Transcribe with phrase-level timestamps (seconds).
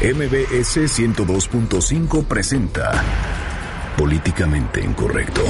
[0.00, 3.02] MBS 102.5 presenta
[3.96, 5.42] Políticamente Incorrecto.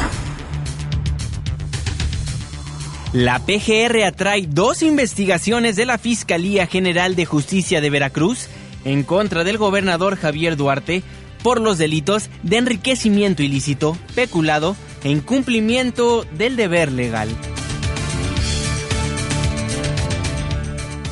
[3.13, 8.49] La PGR atrae dos investigaciones de la Fiscalía General de Justicia de Veracruz
[8.87, 11.03] en contra del gobernador Javier Duarte
[11.43, 17.29] por los delitos de enriquecimiento ilícito, peculado e incumplimiento del deber legal.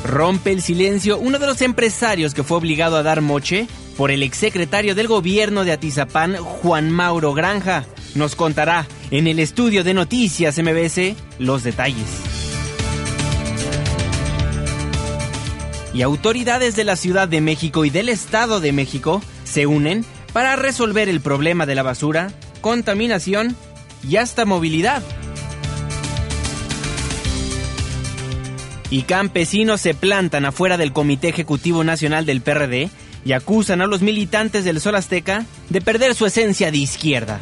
[0.07, 3.67] Rompe el silencio uno de los empresarios que fue obligado a dar moche
[3.97, 7.83] por el exsecretario del gobierno de Atizapán, Juan Mauro Granja.
[8.15, 12.07] Nos contará en el estudio de noticias MBS los detalles.
[15.93, 20.55] Y autoridades de la Ciudad de México y del Estado de México se unen para
[20.55, 23.57] resolver el problema de la basura, contaminación
[24.07, 25.03] y hasta movilidad.
[28.89, 32.89] Y campesinos se plantan afuera del Comité Ejecutivo Nacional del PRD
[33.25, 37.39] y acusan a los militantes del Sol Azteca de perder su esencia de izquierda.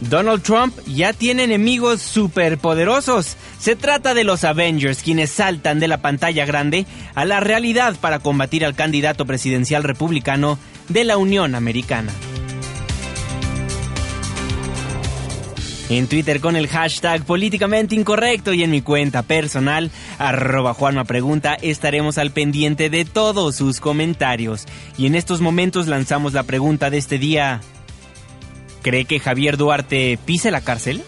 [0.00, 3.36] Donald Trump ya tiene enemigos superpoderosos.
[3.60, 8.18] Se trata de los Avengers, quienes saltan de la pantalla grande a la realidad para
[8.18, 12.12] combatir al candidato presidencial republicano de la Unión Americana.
[15.98, 21.54] En Twitter con el hashtag políticamente incorrecto y en mi cuenta personal, arroba Juanma Pregunta,
[21.60, 24.66] estaremos al pendiente de todos sus comentarios.
[24.96, 27.60] Y en estos momentos lanzamos la pregunta de este día.
[28.82, 31.02] ¿Cree que Javier Duarte pise la cárcel?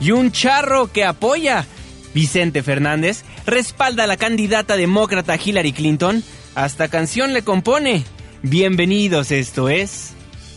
[0.00, 1.66] Y un charro que apoya.
[2.14, 6.22] Vicente Fernández respalda a la candidata demócrata Hillary Clinton.
[6.54, 8.04] Hasta canción le compone.
[8.42, 10.14] Bienvenidos, esto es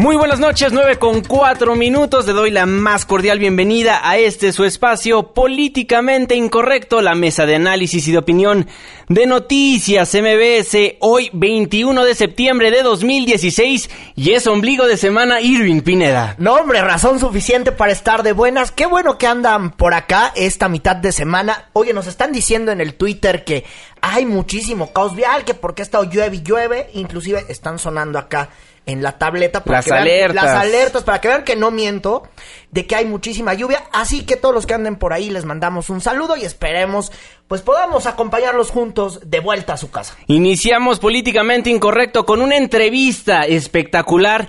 [0.00, 2.26] Muy buenas noches, 9 con 4 minutos.
[2.26, 7.56] Le doy la más cordial bienvenida a este su espacio políticamente incorrecto, la mesa de
[7.56, 8.66] análisis y de opinión
[9.10, 15.82] de noticias MBS, hoy 21 de septiembre de 2016 y es ombligo de semana Irving
[15.82, 16.34] Pineda.
[16.38, 18.72] No, hombre, razón suficiente para estar de buenas.
[18.72, 21.68] Qué bueno que andan por acá esta mitad de semana.
[21.74, 23.66] Oye, nos están diciendo en el Twitter que
[24.00, 28.48] hay muchísimo caos vial, que porque ha estado llueve y llueve, inclusive están sonando acá
[28.86, 30.44] en la tableta para las que alertas.
[30.44, 32.22] las alertas para que vean que no miento
[32.70, 35.90] de que hay muchísima lluvia así que todos los que anden por ahí les mandamos
[35.90, 37.12] un saludo y esperemos
[37.48, 43.42] pues podamos acompañarlos juntos de vuelta a su casa iniciamos políticamente incorrecto con una entrevista
[43.42, 44.48] espectacular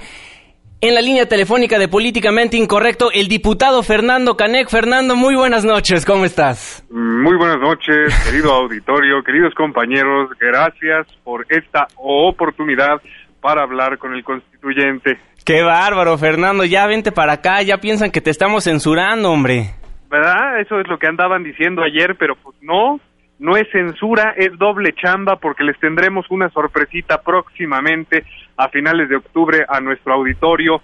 [0.81, 4.67] en la línea telefónica de Políticamente Incorrecto, el diputado Fernando Canec.
[4.67, 6.83] Fernando, muy buenas noches, ¿cómo estás?
[6.89, 12.99] Muy buenas noches, querido auditorio, queridos compañeros, gracias por esta oportunidad
[13.41, 15.19] para hablar con el constituyente.
[15.43, 19.71] Qué bárbaro, Fernando, ya vente para acá, ya piensan que te estamos censurando, hombre.
[20.09, 20.59] ¿Verdad?
[20.59, 22.99] Eso es lo que andaban diciendo ayer, pero pues no,
[23.39, 28.23] no es censura, es doble chamba porque les tendremos una sorpresita próximamente
[28.55, 30.81] a finales de octubre a nuestro auditorio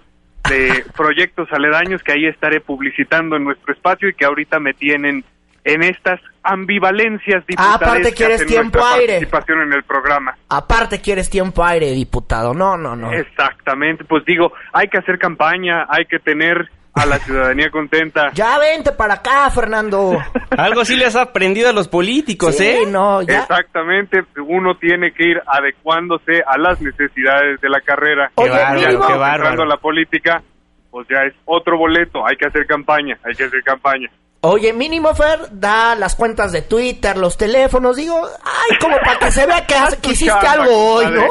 [0.49, 5.23] de proyectos aledaños que ahí estaré publicitando en nuestro espacio y que ahorita me tienen
[5.63, 7.75] en estas ambivalencias diputadas.
[7.75, 9.13] Aparte quieres tiempo aire.
[9.13, 10.35] Participación en el programa.
[10.49, 12.53] Aparte quieres tiempo aire, diputado.
[12.53, 13.11] No, no, no.
[13.11, 14.05] Exactamente.
[14.05, 18.31] Pues digo, hay que hacer campaña, hay que tener a la ciudadanía contenta.
[18.33, 20.17] Ya vente para acá, Fernando.
[20.57, 22.79] Algo sí les ha aprendido a los políticos, sí, ¿eh?
[22.87, 23.41] No, ya.
[23.41, 28.31] Exactamente, uno tiene que ir adecuándose a las necesidades de la carrera.
[28.35, 29.65] Qué bárbaro, qué bárbaro.
[29.65, 30.41] la política,
[30.89, 34.09] pues ya es otro boleto, hay que hacer campaña, hay que hacer campaña.
[34.41, 39.31] Oye, mínimo Fer da las cuentas de Twitter, los teléfonos, digo, ay, como para que
[39.31, 39.75] se vea que,
[40.11, 41.27] hiciste algo hoy, ¿no?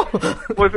[0.56, 0.72] Pues,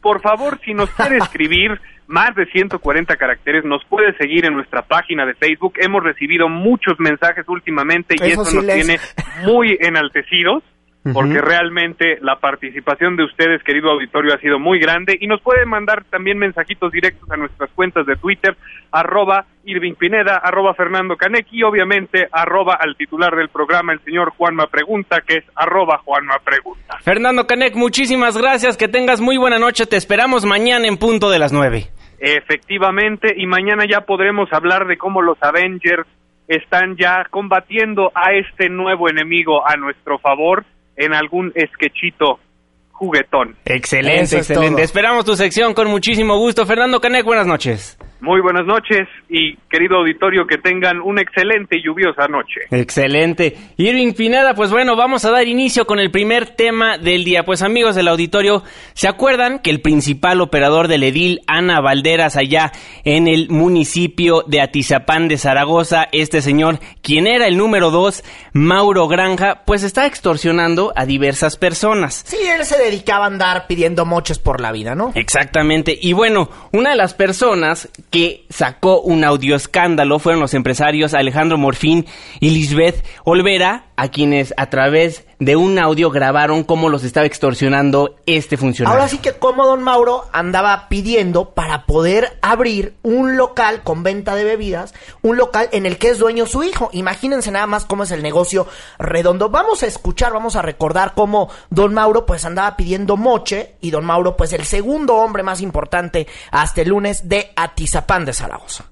[0.00, 4.82] por favor, si nos quiere escribir más de 140 caracteres, nos puede seguir en nuestra
[4.82, 5.74] página de Facebook.
[5.76, 8.98] Hemos recibido muchos mensajes últimamente y eso, nos tiene
[9.44, 10.64] muy enaltecidos.
[11.12, 15.68] Porque realmente la participación de ustedes, querido auditorio, ha sido muy grande y nos pueden
[15.68, 18.56] mandar también mensajitos directos a nuestras cuentas de Twitter,
[18.92, 24.32] arroba Irving Pineda, arroba Fernando Canec y obviamente arroba al titular del programa, el señor
[24.36, 26.98] Juanma Pregunta, que es arroba Juanma Pregunta.
[27.02, 31.38] Fernando Canec, muchísimas gracias, que tengas muy buena noche, te esperamos mañana en punto de
[31.38, 31.88] las nueve.
[32.18, 36.06] Efectivamente, y mañana ya podremos hablar de cómo los Avengers
[36.48, 40.64] están ya combatiendo a este nuevo enemigo a nuestro favor
[40.98, 42.40] en algún esquechito
[42.92, 43.56] juguetón.
[43.64, 44.82] Excelente, excelente.
[44.82, 46.66] Esperamos tu sección con muchísimo gusto.
[46.66, 47.96] Fernando Canec, buenas noches.
[48.20, 52.62] Muy buenas noches y querido auditorio que tengan una excelente y lluviosa noche.
[52.70, 53.56] Excelente.
[53.76, 57.44] Irving Pineda, pues bueno, vamos a dar inicio con el primer tema del día.
[57.44, 62.72] Pues amigos del auditorio, ¿se acuerdan que el principal operador del edil Ana Valderas allá
[63.04, 69.06] en el municipio de Atizapán de Zaragoza, este señor, quien era el número dos, Mauro
[69.06, 72.24] Granja, pues está extorsionando a diversas personas?
[72.26, 75.12] Sí, él se dedicaba a andar pidiendo moches por la vida, ¿no?
[75.14, 75.96] Exactamente.
[76.00, 81.58] Y bueno, una de las personas que sacó un audio escándalo fueron los empresarios Alejandro
[81.58, 82.06] Morfín
[82.40, 88.14] y Lisbeth Olvera, a quienes a través de un audio grabaron cómo los estaba extorsionando
[88.26, 88.96] este funcionario.
[88.96, 94.36] Ahora sí que como don Mauro andaba pidiendo para poder abrir un local con venta
[94.36, 96.90] de bebidas, un local en el que es dueño su hijo.
[96.92, 98.68] Imagínense nada más cómo es el negocio
[99.00, 99.48] redondo.
[99.48, 104.04] Vamos a escuchar, vamos a recordar cómo don Mauro pues andaba pidiendo moche y don
[104.04, 108.84] Mauro pues el segundo hombre más importante hasta el lunes de Atizapán de Zaragoza.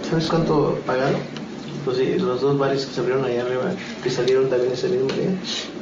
[0.00, 1.45] ¿Sabes cuánto pagaron?
[1.86, 3.72] Pues sí, los dos bares que se abrieron allá arriba,
[4.02, 5.30] que salieron también ese mismo día,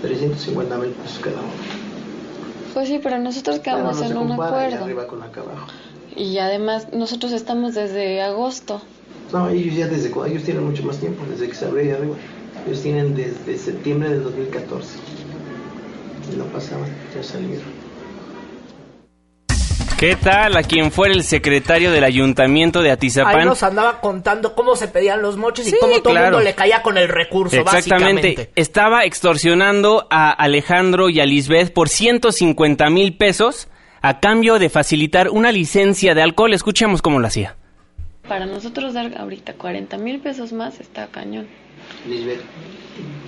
[0.02, 1.48] 350 mil pesos cada uno.
[2.74, 4.84] Pues sí, pero nosotros quedamos no en un acuerdo.
[4.84, 5.66] arriba con acá abajo.
[6.14, 8.82] Y además nosotros estamos desde agosto.
[9.32, 12.16] No, ellos ya desde ellos tienen mucho más tiempo, desde que se abrió allá arriba.
[12.66, 14.98] Ellos tienen desde septiembre del 2014.
[16.34, 17.83] Y no pasaban, ya salieron.
[19.98, 23.46] ¿Qué tal a quien fuera el secretario del ayuntamiento de Ahí Atizapán?
[23.46, 26.36] nos andaba contando cómo se pedían los moches Sí, y cómo todo el claro.
[26.36, 27.94] mundo le caía con el recurso, Exactamente.
[28.28, 28.50] básicamente.
[28.56, 33.68] Estaba extorsionando a Alejandro y a Lisbeth por 150 mil pesos
[34.02, 36.52] a cambio de facilitar una licencia de alcohol.
[36.52, 37.56] Escuchemos cómo lo hacía.
[38.28, 41.46] Para nosotros dar ahorita 40 mil pesos más está cañón.
[42.06, 42.40] Lisbeth,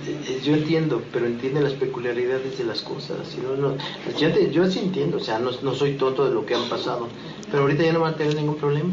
[0.07, 3.27] eh, eh, yo entiendo, pero entiende las peculiaridades de las cosas.
[3.27, 6.31] Si no, no, pues yo, te- yo sí entiendo, o sea, no, soy tonto de
[6.33, 7.09] lo que han pasado.
[7.49, 8.91] Pero ahorita ya no van a tener ningún problema.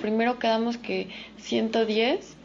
[0.00, 2.36] Primero quedamos que 110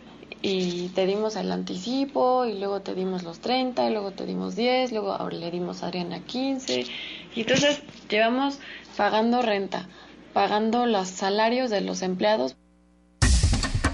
[0.42, 4.56] y te dimos el anticipo y luego te dimos los 30 y luego te dimos
[4.56, 6.86] 10, luego ahora le dimos a Adriana 15
[7.36, 8.60] y entonces llevamos
[8.96, 9.88] pagando renta,
[10.34, 12.56] pagando los salarios de los empleados.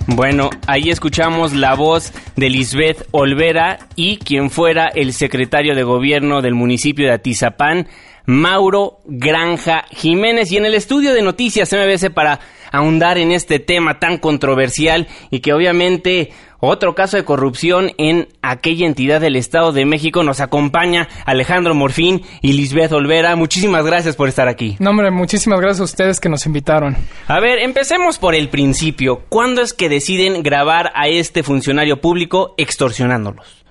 [0.08, 6.42] Bueno, ahí escuchamos la voz de Lisbeth Olvera y quien fuera el secretario de gobierno
[6.42, 7.88] del municipio de Atizapán,
[8.26, 10.52] Mauro Granja Jiménez.
[10.52, 12.42] Y en el estudio de noticias MBS para
[12.72, 16.32] ahondar en este tema tan controversial y que obviamente
[16.66, 22.22] otro caso de corrupción en aquella entidad del Estado de México nos acompaña Alejandro Morfín
[22.42, 23.36] y Lisbeth Olvera.
[23.36, 24.78] Muchísimas gracias por estar aquí.
[24.80, 26.96] No, hombre, muchísimas gracias a ustedes que nos invitaron.
[27.28, 29.24] A ver, empecemos por el principio.
[29.30, 33.66] ¿Cuándo es que deciden grabar a este funcionario público extorsionándolos?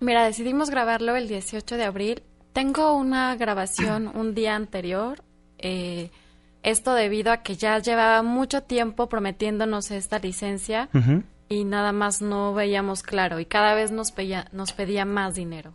[0.00, 2.22] Mira, decidimos grabarlo el 18 de abril.
[2.52, 5.22] Tengo una grabación un día anterior.
[5.58, 6.10] eh,
[6.64, 10.88] esto debido a que ya llevaba mucho tiempo prometiéndonos esta licencia
[11.48, 15.74] y nada más no veíamos claro y cada vez nos pedía, nos pedía más dinero.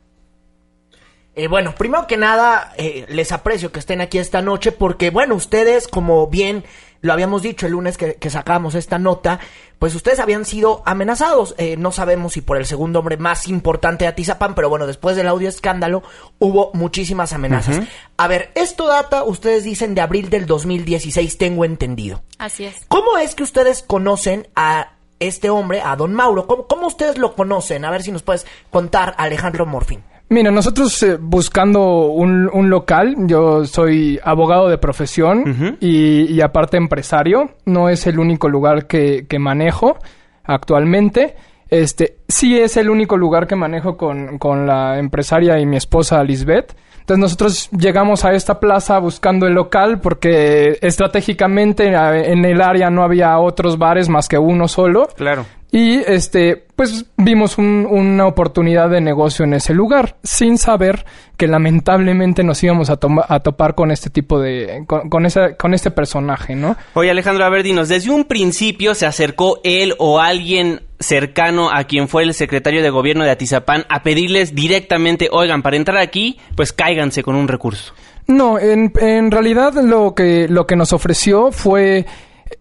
[1.35, 5.35] Eh, bueno, primero que nada, eh, les aprecio que estén aquí esta noche porque, bueno,
[5.35, 6.65] ustedes, como bien
[7.01, 9.39] lo habíamos dicho el lunes que, que sacábamos esta nota,
[9.77, 11.55] pues ustedes habían sido amenazados.
[11.57, 15.15] Eh, no sabemos si por el segundo hombre más importante de Atizapán, pero bueno, después
[15.15, 16.03] del audio escándalo
[16.39, 17.79] hubo muchísimas amenazas.
[18.17, 22.21] A ver, esto data, ustedes dicen, de abril del 2016, tengo entendido.
[22.37, 22.85] Así es.
[22.89, 26.47] ¿Cómo es que ustedes conocen a este hombre, a don Mauro?
[26.47, 27.85] ¿Cómo, cómo ustedes lo conocen?
[27.85, 30.01] A ver si nos puedes contar, Alejandro Morfín.
[30.31, 36.77] Mira, nosotros eh, buscando un, un local, yo soy abogado de profesión y, y aparte
[36.77, 39.97] empresario, no es el único lugar que, que manejo
[40.43, 41.35] actualmente.
[41.67, 46.23] Este, sí es el único lugar que manejo con, con la empresaria y mi esposa
[46.23, 46.75] Lisbeth.
[47.09, 53.03] Entonces nosotros llegamos a esta plaza buscando el local porque estratégicamente en el área no
[53.03, 55.07] había otros bares más que uno solo.
[55.15, 55.43] Claro.
[55.71, 61.05] Y este, pues vimos una oportunidad de negocio en ese lugar, sin saber
[61.37, 62.97] que lamentablemente nos íbamos a,
[63.27, 66.75] a topar con este tipo de, con, con, con este personaje, ¿no?
[66.95, 71.83] Oye Alejandro, a ver, dinos, desde un principio se acercó él o alguien cercano a
[71.83, 76.39] quien fue el secretario de gobierno de Atizapán a pedirles directamente, oigan, para entrar aquí,
[76.55, 77.93] pues cáiganse con un recurso.
[78.27, 82.05] No, en, en realidad lo que, lo que nos ofreció fue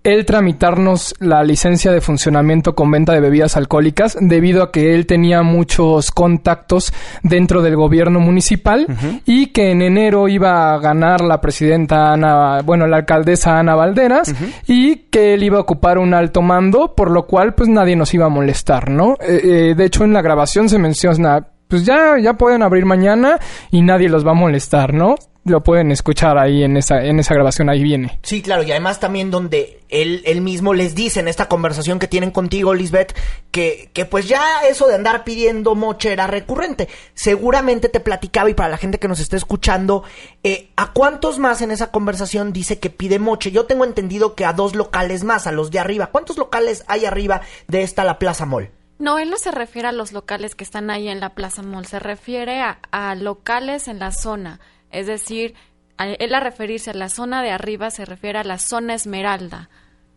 [0.05, 5.07] él tramitarnos la licencia de funcionamiento con venta de bebidas alcohólicas debido a que él
[5.07, 6.93] tenía muchos contactos
[7.23, 8.87] dentro del gobierno municipal
[9.25, 14.35] y que en enero iba a ganar la presidenta Ana, bueno, la alcaldesa Ana Valderas
[14.67, 18.13] y que él iba a ocupar un alto mando, por lo cual pues nadie nos
[18.15, 19.15] iba a molestar, ¿no?
[19.21, 23.39] Eh, eh, de hecho en la grabación se menciona pues ya, ya pueden abrir mañana
[23.71, 25.17] y nadie los va a molestar, ¿no?
[25.49, 28.19] Lo pueden escuchar ahí en esa, en esa grabación, ahí viene.
[28.23, 32.07] Sí, claro, y además también donde él, él mismo les dice en esta conversación que
[32.07, 33.17] tienen contigo, Lisbeth,
[33.51, 36.89] que, que pues ya eso de andar pidiendo moche era recurrente.
[37.15, 40.05] Seguramente te platicaba, y para la gente que nos está escuchando,
[40.43, 43.51] eh, ¿a cuántos más en esa conversación dice que pide moche?
[43.51, 46.09] Yo tengo entendido que a dos locales más, a los de arriba.
[46.09, 48.71] ¿Cuántos locales hay arriba de esta la Plaza Mall?
[48.99, 51.87] No, él no se refiere a los locales que están ahí en la Plaza Mall,
[51.87, 54.59] se refiere a, a locales en la zona.
[54.91, 55.55] Es decir,
[55.99, 59.69] él a referirse a la zona de arriba se refiere a la zona Esmeralda,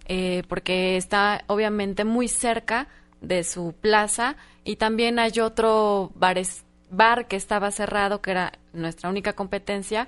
[0.05, 2.87] eh, porque está obviamente muy cerca
[3.21, 9.33] de su plaza y también hay otro bar que estaba cerrado, que era nuestra única
[9.33, 10.07] competencia,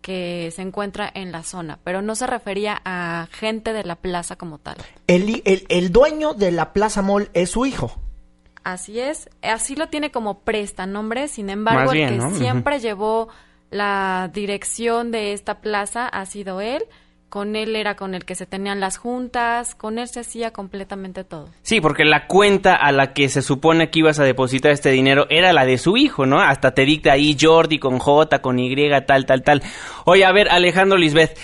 [0.00, 4.36] que se encuentra en la zona, pero no se refería a gente de la plaza
[4.36, 4.76] como tal.
[5.06, 7.98] El, el, dueño de la Plaza Mall es su hijo.
[8.64, 13.28] Así es, así lo tiene como presta nombre, sin embargo, el que siempre llevó
[13.74, 16.84] la dirección de esta plaza ha sido él.
[17.28, 21.24] Con él era con el que se tenían las juntas, con él se hacía completamente
[21.24, 21.48] todo.
[21.62, 25.26] Sí, porque la cuenta a la que se supone que ibas a depositar este dinero
[25.30, 26.40] era la de su hijo, ¿no?
[26.40, 29.62] Hasta te dicta ahí Jordi con J, con Y, tal, tal, tal.
[30.04, 31.36] Oye, a ver, Alejandro Lisbeth,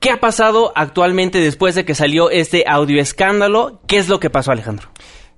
[0.00, 3.82] ¿qué ha pasado actualmente después de que salió este audio escándalo?
[3.86, 4.88] ¿Qué es lo que pasó, Alejandro?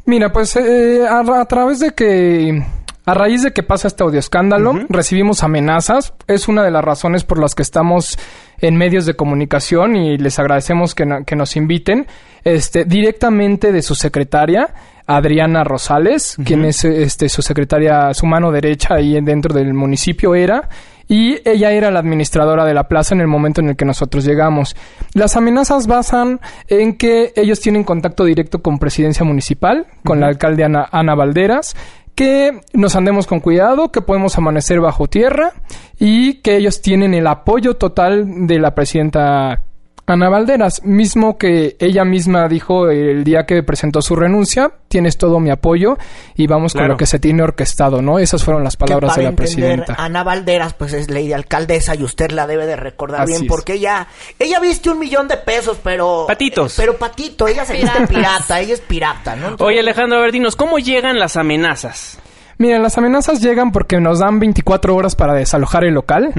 [0.04, 2.62] Mira, pues eh, a través de que
[3.06, 6.12] a raíz de que pasa este audio escándalo, recibimos amenazas.
[6.26, 8.18] Es una de las razones por las que estamos
[8.60, 12.08] en medios de comunicación y les agradecemos que, que nos inviten.
[12.42, 14.75] Este, directamente de su secretaria,
[15.06, 20.68] Adriana Rosales, quien es este, su secretaria, su mano derecha ahí dentro del municipio era
[21.08, 24.25] y ella era la administradora de la plaza en el momento en el que nosotros
[24.25, 24.75] llegamos.
[25.14, 30.64] Las amenazas basan en que ellos tienen contacto directo con presidencia municipal, con la alcalde
[30.64, 31.76] Ana, Ana Valderas,
[32.16, 35.52] que nos andemos con cuidado, que podemos amanecer bajo tierra
[35.99, 39.62] y que ellos tienen el apoyo total de la presidenta
[40.06, 45.40] Ana Valderas, mismo que ella misma dijo el día que presentó su renuncia, tienes todo
[45.40, 45.98] mi apoyo
[46.36, 48.20] y vamos con lo que se tiene orquestado, ¿no?
[48.20, 49.96] Esas fueron las palabras de la presidenta.
[49.98, 53.75] Ana Valderas, pues es ley de alcaldesa y usted la debe de recordar bien porque
[53.75, 54.06] ella,
[54.38, 56.25] ella viste un millón de pesos, pero...
[56.28, 56.75] Patitos.
[56.76, 59.56] pero patito, ella se viste pirata, ella es pirata, ¿no?
[59.58, 62.20] Oye Alejandro Verdinos, ¿cómo llegan las amenazas?
[62.58, 66.32] Mira, las amenazas llegan porque nos dan 24 horas para desalojar el local.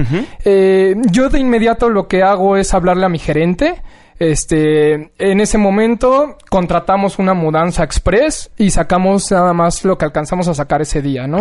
[0.44, 3.82] eh, yo de inmediato lo que hago es hablarle a mi gerente.
[4.20, 10.48] Este, en ese momento contratamos una mudanza express y sacamos nada más lo que alcanzamos
[10.48, 11.38] a sacar ese día, ¿no?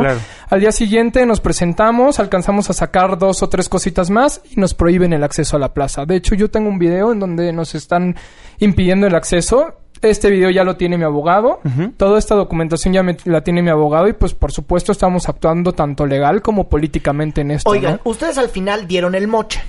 [0.48, 4.75] Al día siguiente nos presentamos, alcanzamos a sacar dos o tres cositas más y nos
[4.75, 6.05] prohíben el acceso a la plaza.
[6.05, 8.15] De hecho, yo tengo un video en donde nos están
[8.60, 11.60] impidiendo el acceso este video ya lo tiene mi abogado.
[11.98, 16.06] Toda esta documentación ya la tiene mi abogado y pues por supuesto estamos actuando tanto
[16.06, 17.70] legal como políticamente en esto.
[17.70, 19.62] Oigan, ustedes al final dieron el moche.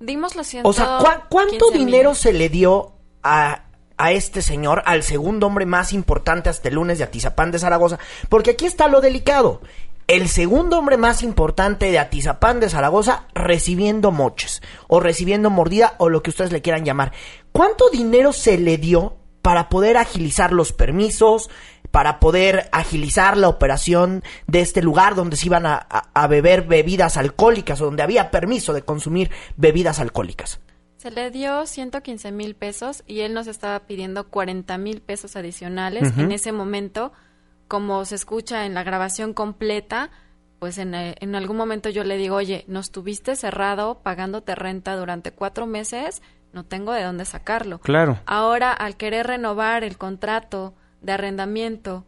[0.00, 0.68] Dimos lo siento.
[0.68, 3.62] O sea, ¿cuánto dinero se le dio a,
[3.96, 7.98] a este señor, al segundo hombre más importante hasta el lunes de Atizapán de Zaragoza?
[8.28, 9.60] Porque aquí está lo delicado
[10.08, 16.08] el segundo hombre más importante de Atizapán de Zaragoza recibiendo moches o recibiendo mordida o
[16.08, 17.12] lo que ustedes le quieran llamar.
[17.56, 21.48] ¿Cuánto dinero se le dio para poder agilizar los permisos,
[21.90, 27.80] para poder agilizar la operación de este lugar donde se iban a, beber bebidas alcohólicas
[27.80, 30.60] o donde había permiso de consumir bebidas alcohólicas?
[30.98, 36.12] Se le dio 115 mil pesos y él nos estaba pidiendo 40 mil pesos adicionales
[36.18, 37.14] en ese momento
[37.68, 40.10] como se escucha en la grabación completa,
[40.58, 44.94] pues en, eh, en, algún momento yo le digo, oye, nos tuviste cerrado pagándote renta
[44.94, 46.20] durante cuatro meses,
[46.56, 47.78] no tengo de dónde sacarlo.
[47.78, 48.18] Claro.
[48.24, 52.06] Ahora, al querer renovar el contrato de arrendamiento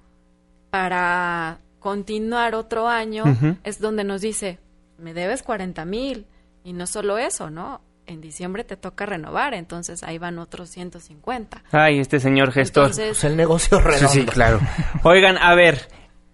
[0.70, 3.24] para continuar otro año,
[3.62, 4.58] es donde nos dice,
[4.96, 6.26] me debes 40 mil.
[6.64, 7.82] Y no solo eso, ¿no?
[8.06, 11.62] en diciembre te toca renovar, entonces ahí van otros 150.
[11.72, 12.84] Ay, este señor gestor.
[12.84, 14.08] Entonces, Pues el negocio redondo.
[14.08, 14.60] Sí, sí, claro.
[15.02, 15.88] Oigan, a ver,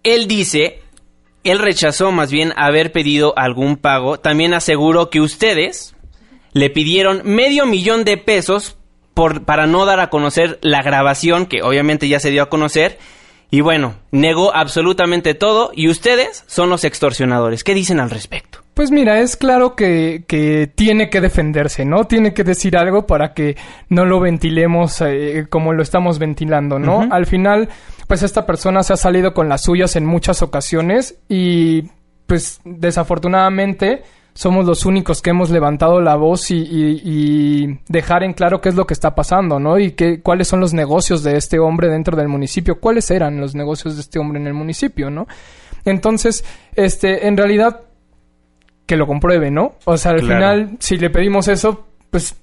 [0.04, 0.85] él dice,
[1.42, 4.21] él rechazó más bien haber pedido algún pago.
[4.21, 5.93] También aseguró que ustedes
[6.54, 8.78] le pidieron medio millón de pesos
[9.12, 12.99] por, para no dar a conocer la grabación, que obviamente ya se dio a conocer.
[13.50, 17.62] Y bueno, negó absolutamente todo y ustedes son los extorsionadores.
[17.62, 18.61] ¿Qué dicen al respecto?
[18.75, 22.06] Pues mira, es claro que, que tiene que defenderse, ¿no?
[22.06, 23.56] Tiene que decir algo para que
[23.88, 27.06] no lo ventilemos eh, como lo estamos ventilando, ¿no?
[27.12, 27.68] Al final,
[28.08, 31.84] pues esta persona se ha salido con las suyas en muchas ocasiones y
[32.26, 34.02] pues desafortunadamente
[34.34, 38.68] somos los únicos que hemos levantado la voz y, y- y dejar en claro qué
[38.68, 39.78] es lo que está pasando, ¿no?
[39.78, 43.54] Y qué, cuáles son los negocios de este hombre dentro del municipio, cuáles eran los
[43.54, 45.26] negocios de este hombre en el municipio, ¿no?
[45.84, 47.82] Entonces, este, en realidad,
[48.86, 49.76] que lo compruebe, ¿no?
[49.84, 50.34] O sea, al Claro.
[50.34, 52.36] final, si le pedimos eso, pues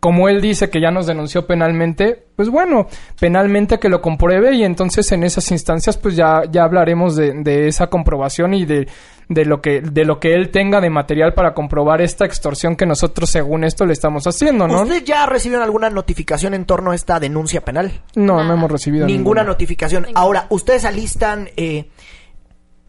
[0.00, 2.88] como él dice que ya nos denunció penalmente, pues bueno,
[3.20, 7.68] penalmente que lo compruebe y entonces en esas instancias pues ya, ya hablaremos de, de
[7.68, 8.88] esa comprobación y de,
[9.34, 12.86] de lo que, de lo que él tenga de material para comprobar esta extorsión que
[12.86, 14.82] nosotros según esto le estamos haciendo, ¿no?
[14.82, 17.92] ¿Usted ya recibió alguna notificación en torno a esta denuncia penal?
[18.14, 19.44] No, no hemos recibido Ninguna ninguna.
[19.44, 20.06] notificación.
[20.14, 21.88] Ahora, ¿ustedes alistan eh,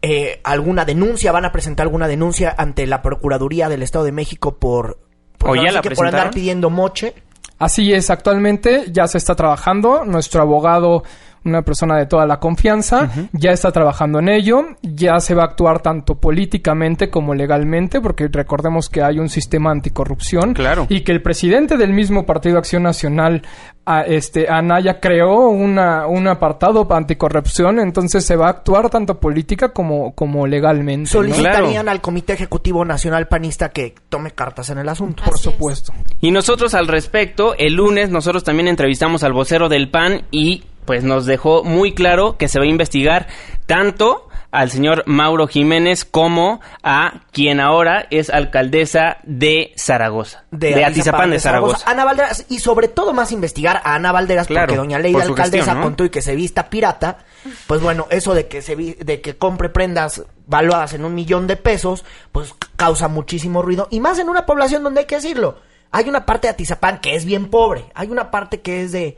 [0.02, 1.32] eh, alguna denuncia?
[1.32, 4.98] ¿Van a presentar alguna denuncia ante la Procuraduría del Estado de México por,
[5.38, 7.14] por, ¿O ya ahora sí la que por andar pidiendo moche?
[7.58, 10.04] Así es, actualmente ya se está trabajando.
[10.04, 11.04] Nuestro abogado,
[11.44, 14.64] una persona de toda la confianza, ya está trabajando en ello.
[14.82, 19.70] Ya se va a actuar tanto políticamente como legalmente, porque recordemos que hay un sistema
[19.70, 20.54] anticorrupción.
[20.54, 20.86] Claro.
[20.88, 23.42] Y que el presidente del mismo Partido Acción Nacional,
[23.84, 27.78] a- este, Anaya, creó una, un apartado anticorrupción.
[27.80, 31.02] Entonces se va a actuar tanto política como, como legalmente.
[31.02, 31.20] ¿no?
[31.20, 35.22] Solicitarían al Comité Ejecutivo Nacional Panista que tome cartas en el asunto.
[35.24, 35.40] Por es.
[35.40, 35.92] supuesto.
[36.20, 41.04] Y nosotros al respecto, el lunes nosotros también entrevistamos al vocero del PAN y pues
[41.04, 43.26] nos dejó muy claro que se va a investigar
[43.66, 50.44] tanto al señor Mauro Jiménez como a quien ahora es alcaldesa de Zaragoza.
[50.52, 51.90] De, Atizapán de Zaragoza.
[51.90, 55.56] Ana Valderas, y sobre todo más investigar a Ana Valderas, Claro, porque doña Leida alcaldesa
[55.56, 55.82] gestión, ¿no?
[55.82, 57.18] contó y que se vista pirata,
[57.66, 61.48] pues bueno, eso de que se vi- de que compre prendas valuadas en un millón
[61.48, 65.58] de pesos, pues causa muchísimo ruido, y más en una población donde hay que decirlo,
[65.90, 69.16] hay una parte de Atizapán que es bien pobre, hay una parte que es de,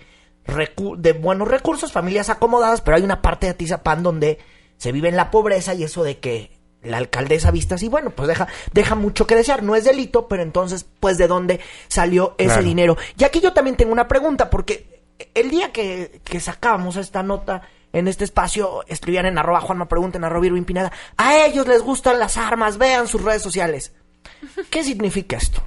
[0.98, 4.38] de buenos recursos, familias acomodadas, pero hay una parte de Atizapán donde
[4.76, 6.50] se vive en la pobreza y eso de que
[6.82, 9.62] la alcaldesa vista así, bueno, pues deja, deja mucho que desear.
[9.62, 12.62] No es delito, pero entonces, pues, ¿de dónde salió ese Claro.
[12.62, 12.96] dinero?
[13.18, 15.02] Y aquí yo también tengo una pregunta, porque
[15.34, 20.18] el día que, que sacábamos esta nota en este espacio, escribían en arroba Juanma Pregunta,
[20.18, 23.94] en arroba Irving Pineda, a ellos les gustan las armas, vean sus redes sociales.
[24.70, 25.62] ¿Qué significa esto?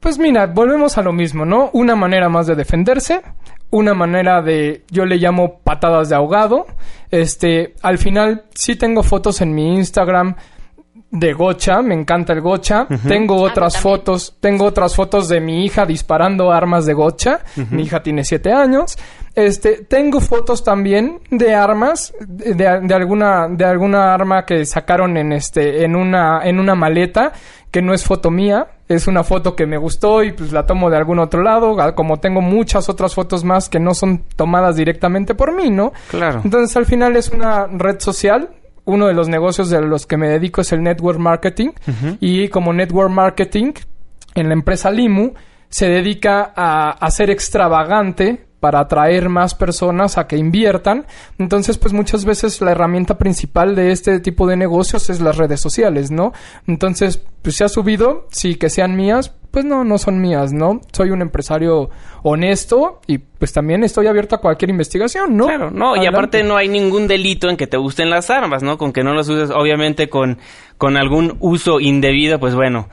[0.00, 1.70] Pues mira, volvemos a lo mismo, ¿no?
[1.72, 3.22] Una manera más de defenderse,
[3.72, 6.66] una manera de, yo le llamo patadas de ahogado.
[7.10, 10.36] Este, al final sí tengo fotos en mi Instagram
[11.10, 12.86] de gocha, me encanta el gocha.
[13.08, 17.40] Tengo A mí otras fotos, tengo otras fotos de mi hija disparando armas de gocha.
[17.70, 18.96] Mi hija tiene siete años.
[19.34, 25.32] Este, tengo fotos también de armas, de, de alguna, de alguna arma que sacaron en
[25.32, 27.32] este, en una, en una maleta,
[27.70, 30.90] que no es foto mía, es una foto que me gustó y pues la tomo
[30.90, 34.76] de algún otro lado, a- como tengo muchas otras fotos más que no son tomadas
[34.76, 35.92] directamente por mí, ¿no?
[36.10, 36.40] Claro.
[36.44, 38.50] Entonces al final es una red social.
[38.84, 41.68] Uno de los negocios de los que me dedico es el network marketing.
[42.20, 43.72] Y como network marketing,
[44.34, 45.34] en la empresa Limu,
[45.68, 51.04] se dedica a, a ser extravagante para atraer más personas a que inviertan.
[51.36, 55.60] Entonces, pues muchas veces la herramienta principal de este tipo de negocios es las redes
[55.60, 56.32] sociales, ¿no?
[56.68, 60.80] Entonces, pues se ha subido, sí que sean mías, pues no, no son mías, ¿no?
[60.92, 61.90] Soy un empresario
[62.22, 65.46] honesto y pues también estoy abierto a cualquier investigación, ¿no?
[65.46, 68.78] Claro, no, y aparte no hay ningún delito en que te gusten las armas, ¿no?
[68.78, 70.38] Con que no las uses, obviamente, con,
[70.78, 72.88] con algún uso indebido, pues bueno,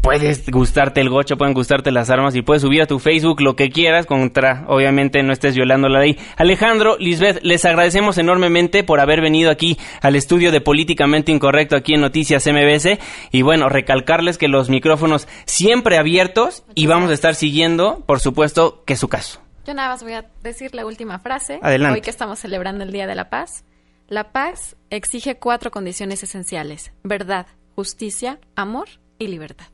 [0.00, 3.56] puedes gustarte el gocho, pueden gustarte las armas y puedes subir a tu Facebook lo
[3.56, 6.18] que quieras contra, obviamente, no estés violando la ley.
[6.36, 11.94] Alejandro, Lisbeth, les agradecemos enormemente por haber venido aquí al estudio de Políticamente Incorrecto aquí
[11.94, 12.98] en Noticias MBS
[13.30, 18.82] y bueno, recalcarles que los micrófonos siempre abiertos y vamos a estar siguiendo, por supuesto,
[18.84, 19.40] que su caso.
[19.66, 21.58] Yo nada más voy a decir la última frase.
[21.62, 21.96] Adelante.
[21.96, 23.64] Hoy que estamos celebrando el Día de la Paz.
[24.08, 26.92] La paz exige cuatro condiciones esenciales.
[27.02, 29.66] Verdad, justicia, amor y libertad.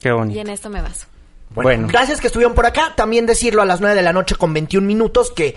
[0.00, 0.36] Qué bonito.
[0.36, 1.06] Y en esto me baso.
[1.50, 1.88] Bueno, Bueno.
[1.88, 2.94] gracias que estuvieron por acá.
[2.96, 5.56] También decirlo a las 9 de la noche con 21 minutos que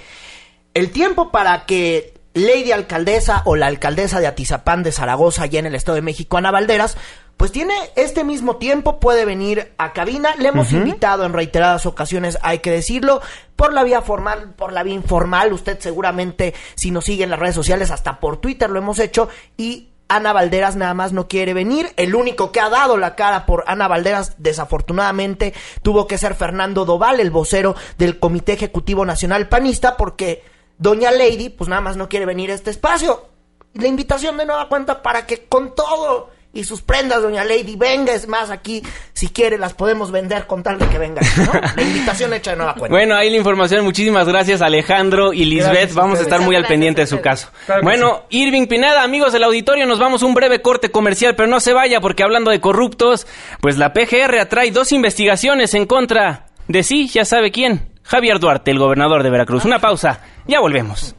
[0.74, 5.68] el tiempo para que Lady Alcaldesa o la alcaldesa de Atizapán de Zaragoza, allá en
[5.68, 6.98] el Estado de México, Ana Valderas,
[7.38, 10.36] pues tiene este mismo tiempo, puede venir a cabina.
[10.38, 13.22] Le hemos invitado en reiteradas ocasiones, hay que decirlo,
[13.56, 15.54] por la vía formal, por la vía informal.
[15.54, 19.30] Usted seguramente, si nos sigue en las redes sociales, hasta por Twitter lo hemos hecho.
[19.58, 21.92] Y Ana Valderas nada más no quiere venir.
[21.98, 26.86] El único que ha dado la cara por Ana Valderas, desafortunadamente, tuvo que ser Fernando
[26.86, 30.44] Doval, el vocero del Comité Ejecutivo Nacional Panista, porque
[30.78, 33.30] Doña Lady, pues nada más no quiere venir a este espacio.
[33.74, 38.14] La invitación de nueva cuenta para que con todo y sus prendas, doña Lady, venga,
[38.14, 41.52] es más, aquí, si quiere, las podemos vender con tal de que venga, ¿no?
[41.76, 42.96] La invitación hecha de nueva cuenta.
[42.96, 47.02] Bueno, ahí la información, muchísimas gracias Alejandro y Lisbeth, vamos a estar muy al pendiente
[47.02, 47.50] de su caso.
[47.82, 51.60] bueno, Irving Pineda, amigos del auditorio, nos vamos a un breve corte comercial, pero no
[51.60, 53.26] se vaya porque hablando de corruptos,
[53.60, 58.70] pues la PGR atrae dos investigaciones en contra de sí, ya sabe quién, Javier Duarte,
[58.70, 59.66] el gobernador de Veracruz.
[59.66, 61.16] Una pausa, ya volvemos.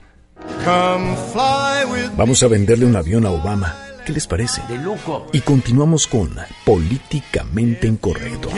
[2.16, 3.93] Vamos a venderle un avión a Obama.
[4.04, 4.60] ¿Qué les parece?
[4.68, 5.26] De lujo.
[5.32, 8.50] Y continuamos con Políticamente Incorrecto.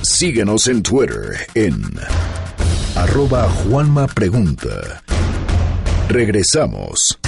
[0.00, 1.82] Síguenos en Twitter en
[2.96, 5.02] arroba Juanma Pregunta.
[6.08, 7.18] Regresamos.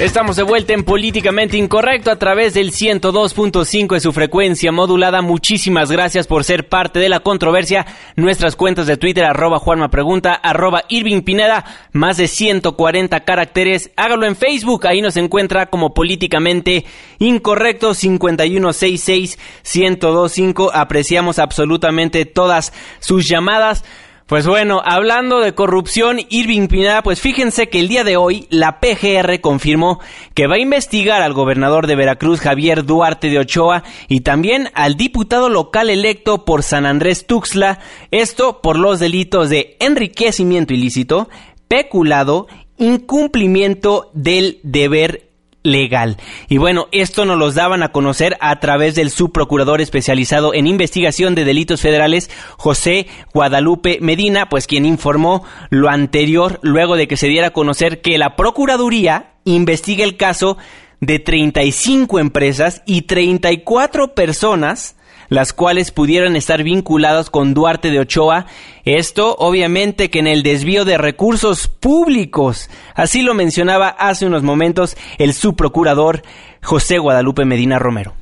[0.00, 5.22] Estamos de vuelta en Políticamente Incorrecto a través del 102.5 de su frecuencia modulada.
[5.22, 7.86] Muchísimas gracias por ser parte de la controversia.
[8.16, 13.92] Nuestras cuentas de Twitter, arroba Juanma Pregunta, arroba Irving Pineda, más de 140 caracteres.
[13.94, 16.84] Hágalo en Facebook, ahí nos encuentra como Políticamente
[17.20, 20.72] Incorrecto 5166 1025.
[20.74, 23.84] Apreciamos absolutamente todas sus llamadas.
[24.26, 28.80] Pues bueno, hablando de corrupción, Irving Pineda, pues fíjense que el día de hoy la
[28.80, 30.00] PGR confirmó
[30.32, 34.96] que va a investigar al gobernador de Veracruz, Javier Duarte de Ochoa, y también al
[34.96, 41.28] diputado local electo por San Andrés Tuxtla, esto por los delitos de enriquecimiento ilícito,
[41.68, 42.46] peculado,
[42.78, 45.33] incumplimiento del deber
[45.64, 46.18] legal.
[46.48, 51.34] Y bueno, esto nos los daban a conocer a través del subprocurador especializado en investigación
[51.34, 57.28] de delitos federales, José Guadalupe Medina, pues quien informó lo anterior luego de que se
[57.28, 60.58] diera a conocer que la Procuraduría investiga el caso
[61.00, 64.96] de 35 empresas y 34 personas
[65.34, 68.46] las cuales pudieran estar vinculadas con Duarte de Ochoa.
[68.84, 72.70] Esto obviamente que en el desvío de recursos públicos.
[72.94, 76.22] Así lo mencionaba hace unos momentos el subprocurador
[76.62, 78.12] José Guadalupe Medina Romero.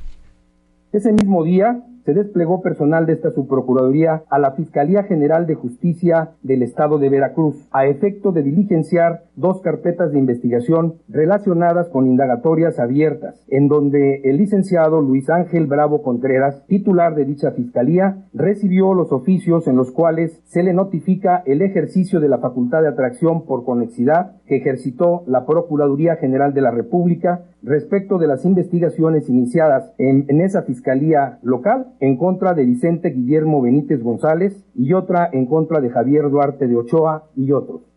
[0.91, 6.31] Ese mismo día, se desplegó personal de esta subprocuraduría a la Fiscalía General de Justicia
[6.41, 12.79] del Estado de Veracruz a efecto de diligenciar dos carpetas de investigación relacionadas con indagatorias
[12.79, 19.11] abiertas, en donde el licenciado Luis Ángel Bravo Contreras, titular de dicha fiscalía, recibió los
[19.11, 23.65] oficios en los cuales se le notifica el ejercicio de la facultad de atracción por
[23.65, 30.41] conexidad que ejercitó la Procuraduría General de la República respecto de las investigaciones iniciadas en,
[30.41, 35.89] esa fiscalía local en contra de Vicente Guillermo Benítez González y otra en contra de
[35.89, 37.92] Javier Duarte de Ochoa y otros.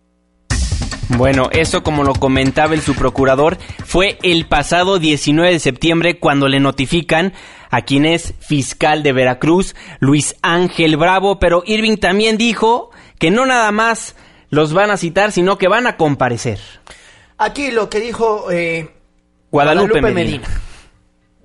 [1.08, 6.58] Bueno, eso como lo comentaba el subprocurador, fue el pasado 19 de septiembre cuando le
[6.58, 7.32] notifican
[7.70, 13.46] a quien es fiscal de Veracruz, Luis Ángel Bravo, pero Irving también dijo que no
[13.46, 14.16] nada más
[14.50, 16.58] los van a citar, sino que van a comparecer.
[17.38, 18.90] Aquí lo que dijo eh,
[19.50, 20.48] Guadalupe, Medina.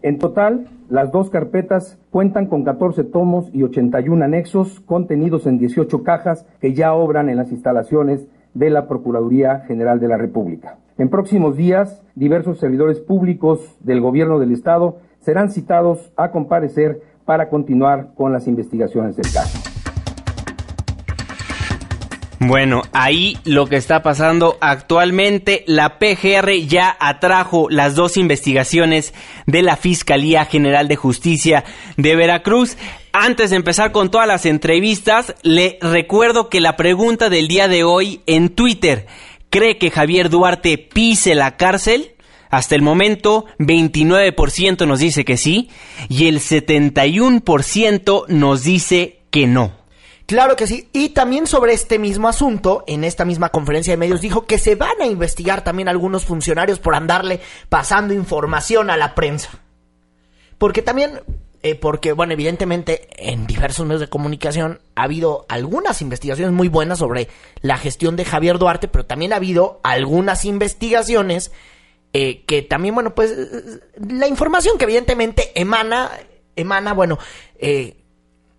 [0.02, 6.04] En total, las dos carpetas cuentan con 14 tomos y 81 anexos contenidos en 18
[6.04, 10.78] cajas que ya obran en las instalaciones de la Procuraduría General de la República.
[10.98, 17.50] En próximos días, diversos servidores públicos del Gobierno del Estado serán citados a comparecer para
[17.50, 19.71] continuar con las investigaciones del caso.
[22.44, 29.14] Bueno, ahí lo que está pasando actualmente, la PGR ya atrajo las dos investigaciones
[29.46, 31.64] de la Fiscalía General de Justicia
[31.98, 32.78] de Veracruz.
[33.14, 37.84] Antes de empezar con todas las entrevistas, le recuerdo que la pregunta del día de
[37.84, 39.06] hoy en Twitter,
[39.52, 42.16] ¿cree que Javier Duarte pise la cárcel?
[42.50, 45.70] Hasta el momento, 29% nos dice que sí
[46.10, 49.81] y el 71% nos dice que no.
[50.32, 50.88] Claro que sí.
[50.94, 54.76] Y también sobre este mismo asunto, en esta misma conferencia de medios, dijo que se
[54.76, 59.50] van a investigar también algunos funcionarios por andarle pasando información a la prensa.
[60.58, 61.20] Porque también,
[61.64, 67.00] eh, porque, bueno, evidentemente en diversos medios de comunicación ha habido algunas investigaciones muy buenas
[67.00, 67.28] sobre
[67.62, 71.52] la gestión de Javier Duarte, pero también ha habido algunas investigaciones
[72.14, 73.36] eh, que también, bueno, pues
[73.98, 76.10] la información que evidentemente emana,
[76.56, 77.20] emana, bueno,
[77.60, 77.98] eh,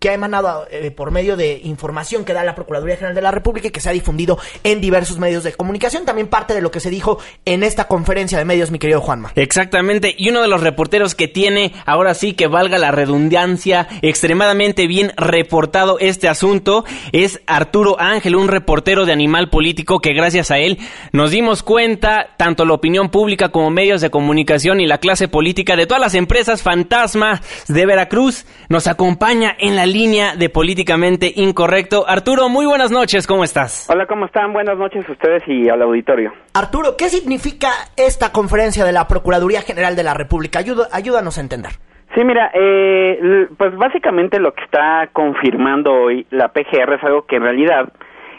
[0.02, 3.30] que ha emanado eh, por medio de información que da la Procuraduría General de la
[3.30, 6.04] República y que se ha difundido en diversos medios de comunicación.
[6.04, 9.30] También parte de lo que se dijo en esta conferencia de medios, mi querido Juanma.
[9.36, 14.88] Exactamente, y uno de los reporteros que tiene, ahora sí que valga la redundancia, extremadamente
[14.88, 20.58] bien reportado este asunto, es Arturo Ángel, un reportero de Animal Político que gracias a
[20.58, 20.78] él
[21.12, 25.76] nos dimos cuenta, tanto la opinión pública como medios de comunicación y la clase política
[25.76, 32.04] de todas las empresas fantasma de Veracruz, nos acompaña en la línea de políticamente incorrecto.
[32.08, 33.88] Arturo, muy buenas noches, ¿cómo estás?
[33.90, 34.52] Hola, ¿cómo están?
[34.52, 36.32] Buenas noches a ustedes y al auditorio.
[36.54, 40.60] Arturo, ¿qué significa esta conferencia de la Procuraduría General de la República?
[40.92, 41.72] ayúdanos a entender.
[42.14, 47.36] Sí, mira, eh, pues básicamente lo que está confirmando hoy la PGR es algo que
[47.36, 47.92] en realidad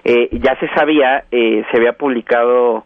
[0.04, 2.86] eh, ya se sabía, eh, se había publicado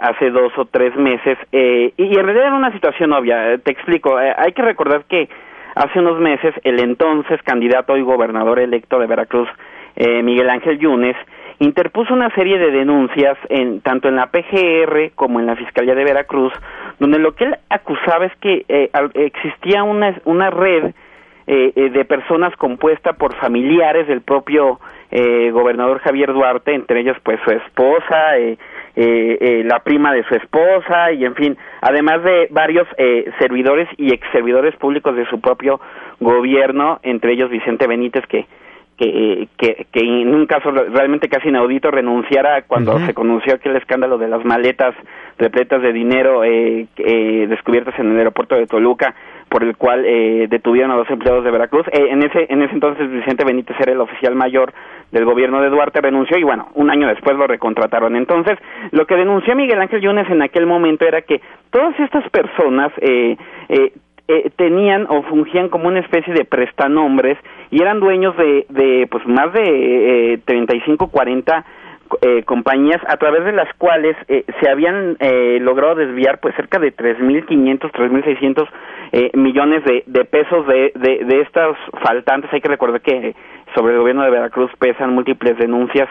[0.00, 3.58] hace dos o tres meses y, y, en realidad era una situación obvia.
[3.58, 5.28] Te explico, hay que recordar que
[5.74, 9.48] Hace unos meses, el entonces candidato y gobernador electo de Veracruz,
[9.96, 11.16] eh, Miguel Ángel Yunes,
[11.58, 16.04] interpuso una serie de denuncias en, tanto en la PGR como en la Fiscalía de
[16.04, 16.52] Veracruz,
[16.98, 20.92] donde lo que él acusaba es que eh, existía una, una red
[21.46, 24.78] eh, de personas compuesta por familiares del propio
[25.52, 28.56] gobernador Javier Duarte, entre ellos pues su esposa, eh,
[28.96, 34.12] eh, la prima de su esposa y en fin, además de varios eh, servidores y
[34.12, 35.80] ex servidores públicos de su propio
[36.20, 38.46] gobierno, entre ellos Vicente Benítez que
[38.96, 44.18] que, que, que en un caso realmente casi inaudito renunciara cuando se conoció aquel escándalo
[44.18, 44.94] de las maletas
[45.38, 49.14] repletas de dinero eh, eh, descubiertas en el aeropuerto de Toluca
[49.52, 51.86] por el cual eh, detuvieron a dos empleados de Veracruz.
[51.88, 54.72] Eh, en ese en ese entonces Vicente Benítez era el oficial mayor
[55.10, 58.16] del gobierno de Duarte, renunció y bueno, un año después lo recontrataron.
[58.16, 58.58] Entonces,
[58.92, 63.36] lo que denunció Miguel Ángel Yunes en aquel momento era que todas estas personas eh,
[63.68, 63.92] eh,
[64.28, 67.36] eh, tenían o fungían como una especie de prestanombres
[67.70, 71.64] y eran dueños de, de pues más de eh, 35, 40
[72.20, 76.78] eh, compañías a través de las cuales eh, se habían eh, logrado desviar pues cerca
[76.78, 78.68] de 3.500, 3.600
[79.12, 82.52] eh, millones de, de pesos de, de, estas faltantes.
[82.52, 83.34] Hay que recordar que
[83.74, 86.08] sobre el gobierno de Veracruz pesan múltiples denuncias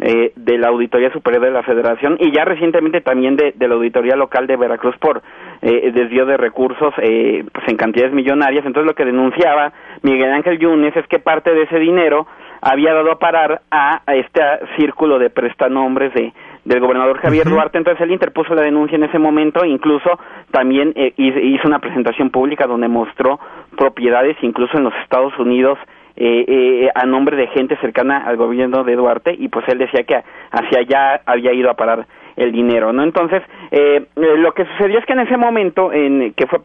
[0.00, 3.74] eh, de la Auditoría Superior de la Federación y ya recientemente también de, de la
[3.74, 5.22] Auditoría Local de Veracruz por
[5.60, 8.64] eh, desvío de recursos eh, pues en cantidades millonarias.
[8.64, 12.28] Entonces lo que denunciaba Miguel Ángel Yunes es que parte de ese dinero
[12.60, 14.40] había dado a parar a, este
[14.76, 16.32] círculo de prestanombres de
[16.64, 20.18] del gobernador Javier Duarte, entonces él interpuso la denuncia en ese momento, incluso
[20.50, 23.40] también eh, hizo una presentación pública donde mostró
[23.74, 25.78] propiedades incluso en los Estados Unidos
[26.20, 30.02] eh, eh, a nombre de gente cercana al gobierno de Duarte y pues él decía
[30.02, 30.16] que
[30.50, 33.04] hacia allá había ido a parar el dinero, ¿no?
[33.04, 33.40] Entonces,
[33.70, 36.58] eh, eh lo que sucedió es que en ese momento, en que fue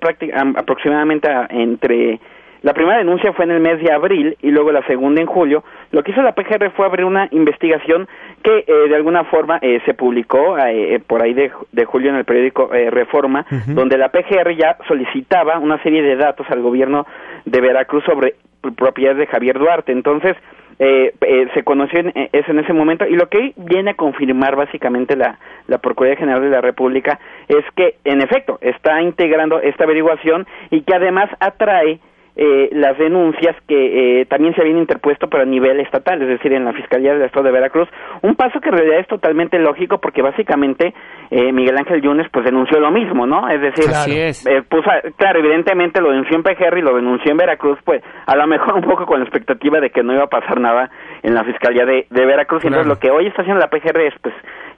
[0.56, 2.20] aproximadamente entre
[2.64, 5.64] la primera denuncia fue en el mes de abril y luego la segunda en julio.
[5.92, 8.08] Lo que hizo la PGR fue abrir una investigación
[8.42, 12.16] que eh, de alguna forma eh, se publicó eh, por ahí de, de, julio en
[12.16, 17.06] el periódico Reforma, donde la PGR ya solicitaba una serie de datos al gobierno
[17.46, 18.36] de Veracruz sobre
[18.76, 19.92] propiedades de Javier Duarte.
[19.92, 20.36] Entonces,
[20.80, 24.56] eh, eh, se conoció en, eso en ese momento y lo que viene a confirmar
[24.56, 29.84] básicamente la, la Procuraduría General de la República es que en efecto está integrando esta
[29.84, 32.00] averiguación y que además atrae
[32.36, 36.52] eh, las denuncias que eh, también se habían interpuesto pero a nivel estatal, es decir,
[36.54, 37.88] en la Fiscalía del Estado de Veracruz,
[38.24, 40.96] un paso que en realidad es totalmente lógico porque básicamente
[41.30, 43.48] eh, Miguel Ángel Yunes pues denunció lo mismo, ¿no?
[43.50, 47.78] Es decir, claro, puso, claro, evidentemente lo denunció en PGR y lo denunció en Veracruz,
[47.86, 50.60] pues a lo mejor un poco con la expectativa de que no iba a pasar
[50.60, 50.90] nada
[51.22, 54.14] en la Fiscalía de, de Veracruz, entonces lo que hoy está haciendo la PGR es
[54.22, 54.34] pues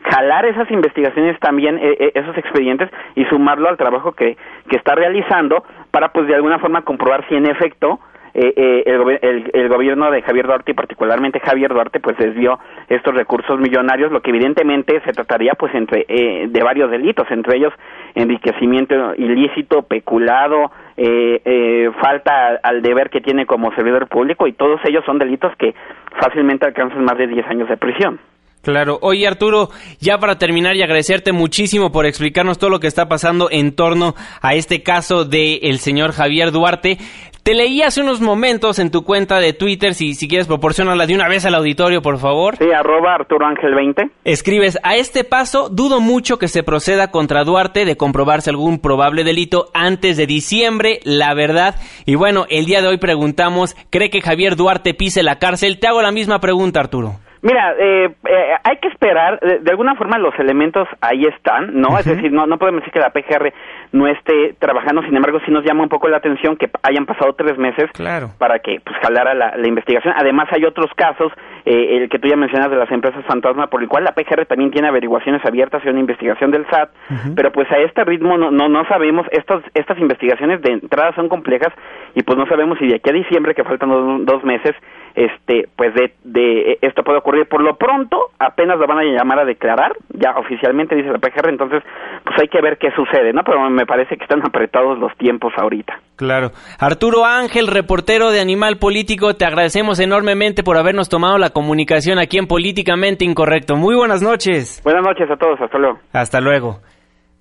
[0.10, 4.38] jalar esas investigaciones también, eh, esos expedientes y sumarlo al trabajo que,
[4.70, 5.64] que está realizando
[5.96, 8.02] para pues de alguna forma comprobar si en efecto
[8.34, 8.84] eh, eh,
[9.22, 14.12] el, el, gobierno de Javier Duarte y particularmente Javier Duarte pues desvió estos recursos millonarios
[14.12, 17.72] lo que evidentemente se trataría pues entre eh, de varios delitos entre ellos
[18.14, 24.82] enriquecimiento ilícito peculado eh, eh, falta al deber que tiene como servidor público y todos
[24.84, 25.74] ellos son delitos que
[26.20, 28.20] fácilmente alcanzan más de 10 años de prisión
[28.66, 28.98] Claro.
[29.04, 33.48] Oye, Arturo, ya para terminar y agradecerte muchísimo por explicarnos todo lo que está pasando
[33.52, 36.98] en torno a este caso del el señor Javier Duarte.
[37.44, 41.14] Te leí hace unos momentos en tu cuenta de Twitter, si, si quieres proporcionarla de
[41.14, 42.58] una vez al auditorio, por favor.
[42.58, 44.10] Sí, arroba Arturo Ángel 20.
[44.24, 49.24] Escribes, a este paso dudo mucho que se proceda contra Duarte de comprobarse algún probable
[49.24, 51.76] delito antes de diciembre, la verdad.
[52.08, 55.78] Y bueno, el día de hoy preguntamos, ¿cree que Javier Duarte pise la cárcel?
[55.78, 57.20] Te hago la misma pregunta, Arturo.
[57.46, 61.90] Mira, eh, eh, hay que esperar, de, de, alguna forma los elementos ahí están, ¿no?
[61.90, 62.00] Uh -huh.
[62.00, 63.54] Es decir, no, no podemos decir que la PGR
[63.92, 65.04] no esté trabajando.
[65.04, 68.32] Sin embargo, sí nos llama un poco la atención que hayan pasado tres meses Claro.
[68.40, 70.16] para que pues jalara la, la investigación.
[70.18, 71.32] Además, hay otros casos,
[71.66, 74.48] eh, el que tú ya mencionas de las empresas fantasma, por el cual la PGR
[74.48, 76.90] también tiene averiguaciones abiertas y una investigación del SAT,
[77.36, 81.30] pero pues a este ritmo no, no, no sabemos, estas, estas investigaciones de entrada son
[81.30, 81.72] complejas
[82.16, 84.76] y pues no sabemos si de aquí a diciembre, que faltan dos, dos meses,
[85.16, 87.48] este, pues de, de esto puede ocurrir.
[87.48, 91.50] Por lo pronto, apenas lo van a llamar a declarar, ya oficialmente dice la PGR,
[91.50, 91.84] entonces
[92.24, 93.44] pues hay que ver qué sucede, ¿no?
[93.44, 96.00] Pero me parece que están apretados los tiempos ahorita.
[96.16, 96.52] Claro.
[96.80, 102.38] Arturo Ángel, reportero de Animal Político, te agradecemos enormemente por habernos tomado la comunicación aquí
[102.38, 103.76] en Políticamente Incorrecto.
[103.76, 104.82] Muy buenas noches.
[104.84, 106.00] Buenas noches a todos, hasta luego.
[106.14, 106.80] Hasta luego.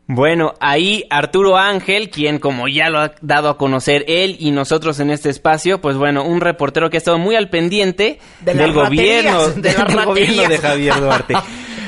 [0.06, 5.00] Bueno, ahí Arturo Ángel, quien como ya lo ha dado a conocer él y nosotros
[5.00, 8.72] en este espacio, pues bueno, un reportero que ha estado muy al pendiente De del
[8.74, 10.58] gobierno, de del gobierno de.
[10.58, 11.34] Javier Duarte.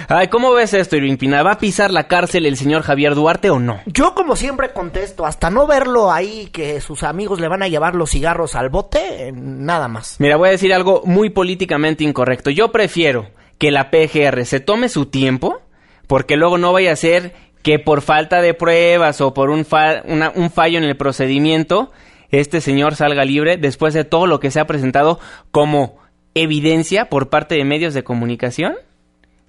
[0.08, 1.42] Ay, ¿cómo ves esto, Irving Pina?
[1.42, 3.80] ¿Va a pisar la cárcel el señor Javier Duarte o no?
[3.86, 7.96] Yo como siempre contesto, hasta no verlo ahí que sus amigos le van a llevar
[7.96, 10.16] los cigarros al bote, nada más.
[10.20, 12.50] Mira, voy a decir algo muy políticamente incorrecto.
[12.50, 15.60] Yo prefiero que la PGR se tome su tiempo,
[16.06, 17.34] porque luego no vaya a ser
[17.66, 21.90] que por falta de pruebas o por un, fa- una- un fallo en el procedimiento,
[22.30, 25.18] este señor salga libre después de todo lo que se ha presentado
[25.50, 25.98] como
[26.36, 28.76] evidencia por parte de medios de comunicación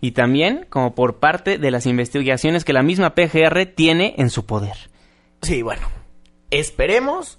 [0.01, 4.47] y también como por parte de las investigaciones que la misma PGR tiene en su
[4.47, 4.89] poder.
[5.43, 5.87] Sí, bueno,
[6.49, 7.37] esperemos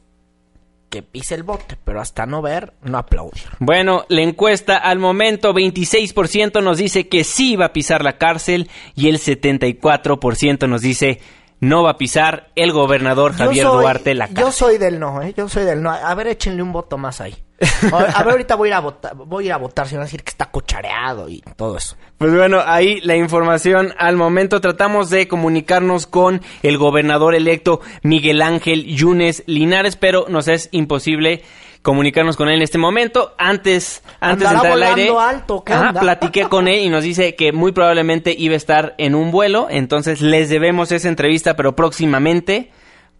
[0.89, 3.43] que pise el bote, pero hasta no ver, no aplaudir.
[3.59, 8.71] Bueno, la encuesta al momento 26% nos dice que sí va a pisar la cárcel
[8.95, 11.21] y el 74% nos dice
[11.61, 14.45] no va a pisar el gobernador Javier soy- Duarte la cárcel.
[14.45, 15.35] Yo soy del no, ¿eh?
[15.37, 15.91] Yo soy del no.
[15.91, 17.35] A ver, échenle un voto más ahí.
[17.93, 20.03] A ver, ahorita voy a ir a votar, voy a ir a votar, si van
[20.03, 21.97] a decir que está cochareado y todo eso.
[22.17, 24.61] Pues bueno, ahí la información al momento.
[24.61, 31.43] Tratamos de comunicarnos con el gobernador electo Miguel Ángel Yunes Linares, pero nos es imposible
[31.83, 33.35] comunicarnos con él en este momento.
[33.39, 37.35] Antes, antes de entrar al aire, alto, ¿qué ajá, platiqué con él y nos dice
[37.35, 39.67] que muy probablemente iba a estar en un vuelo.
[39.71, 42.71] Entonces les debemos esa entrevista, pero próximamente.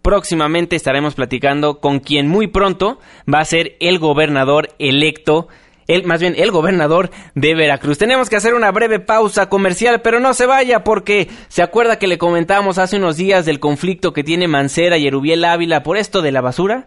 [0.01, 2.99] Próximamente estaremos platicando con quien muy pronto
[3.31, 5.47] va a ser el gobernador electo
[5.89, 7.97] el, más bien el gobernador de Veracruz.
[7.97, 12.07] Tenemos que hacer una breve pausa comercial, pero no se vaya porque se acuerda que
[12.07, 16.21] le comentábamos hace unos días del conflicto que tiene Mancera y Erubiel Ávila por esto
[16.21, 16.85] de la basura.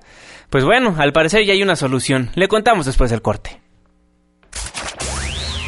[0.49, 2.31] Pues bueno, al parecer ya hay una solución.
[2.35, 3.61] Le contamos después del corte.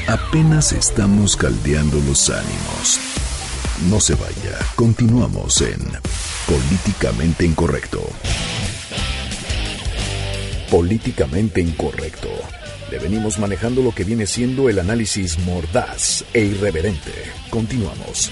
[0.06, 3.00] Apenas estamos caldeando los ánimos.
[3.90, 5.80] No se vaya, continuamos en
[6.46, 8.02] Políticamente Incorrecto.
[10.70, 12.28] Políticamente Incorrecto.
[12.90, 17.12] Le venimos manejando lo que viene siendo el análisis mordaz e irreverente.
[17.48, 18.30] Continuamos.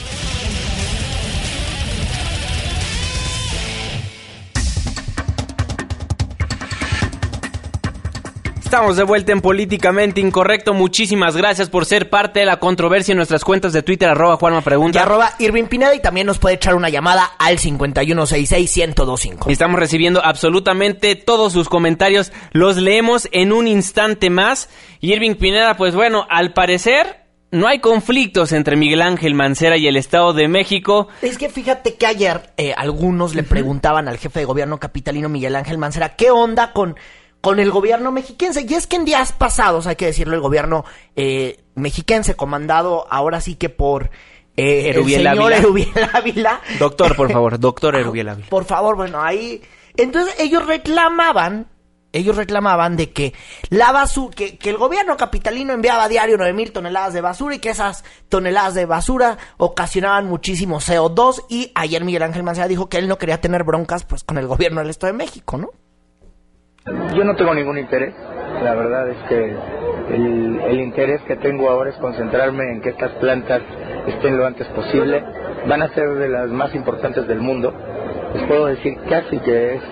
[8.72, 10.72] Estamos de vuelta en Políticamente Incorrecto.
[10.72, 14.60] Muchísimas gracias por ser parte de la controversia en nuestras cuentas de Twitter, arroba Juanma
[14.60, 15.02] Y Pregunta.
[15.02, 19.50] arroba Irving Pineda y también nos puede echar una llamada al 5166-1025.
[19.50, 22.32] Estamos recibiendo absolutamente todos sus comentarios.
[22.52, 24.70] Los leemos en un instante más.
[25.00, 29.86] Y Irving Pineda, pues bueno, al parecer no hay conflictos entre Miguel Ángel Mancera y
[29.86, 31.08] el Estado de México.
[31.20, 35.56] Es que fíjate que ayer eh, algunos le preguntaban al jefe de gobierno capitalino Miguel
[35.56, 36.96] Ángel Mancera qué onda con,
[37.42, 38.64] con el gobierno mexiquense.
[38.66, 43.42] Y es que en días pasados, hay que decirlo, el gobierno eh, mexiquense, comandado ahora
[43.42, 44.10] sí que por
[44.56, 45.58] eh, Erubiel el señor Ávila.
[45.58, 46.60] Erubiel Ávila.
[46.78, 48.48] Doctor, por favor, doctor Erubiel Ávila.
[48.48, 49.60] Por favor, bueno, ahí.
[49.96, 51.66] Entonces ellos reclamaban,
[52.12, 53.34] ellos reclamaban de que
[53.70, 57.56] la basura, que, que el gobierno capitalino enviaba a diario 9 mil toneladas de basura
[57.56, 62.88] y que esas toneladas de basura ocasionaban muchísimo CO2 y ayer Miguel Ángel Mancera dijo
[62.88, 65.70] que él no quería tener broncas pues con el gobierno del Estado de México, ¿no?
[66.86, 68.14] Yo no tengo ningún interés.
[68.62, 69.54] La verdad es que
[70.14, 73.62] el, interés que tengo ahora es concentrarme en que estas plantas
[74.08, 75.22] estén lo antes posible.
[75.66, 77.72] Van a ser de las más importantes del mundo.
[78.34, 79.82] Les puedo decir casi que es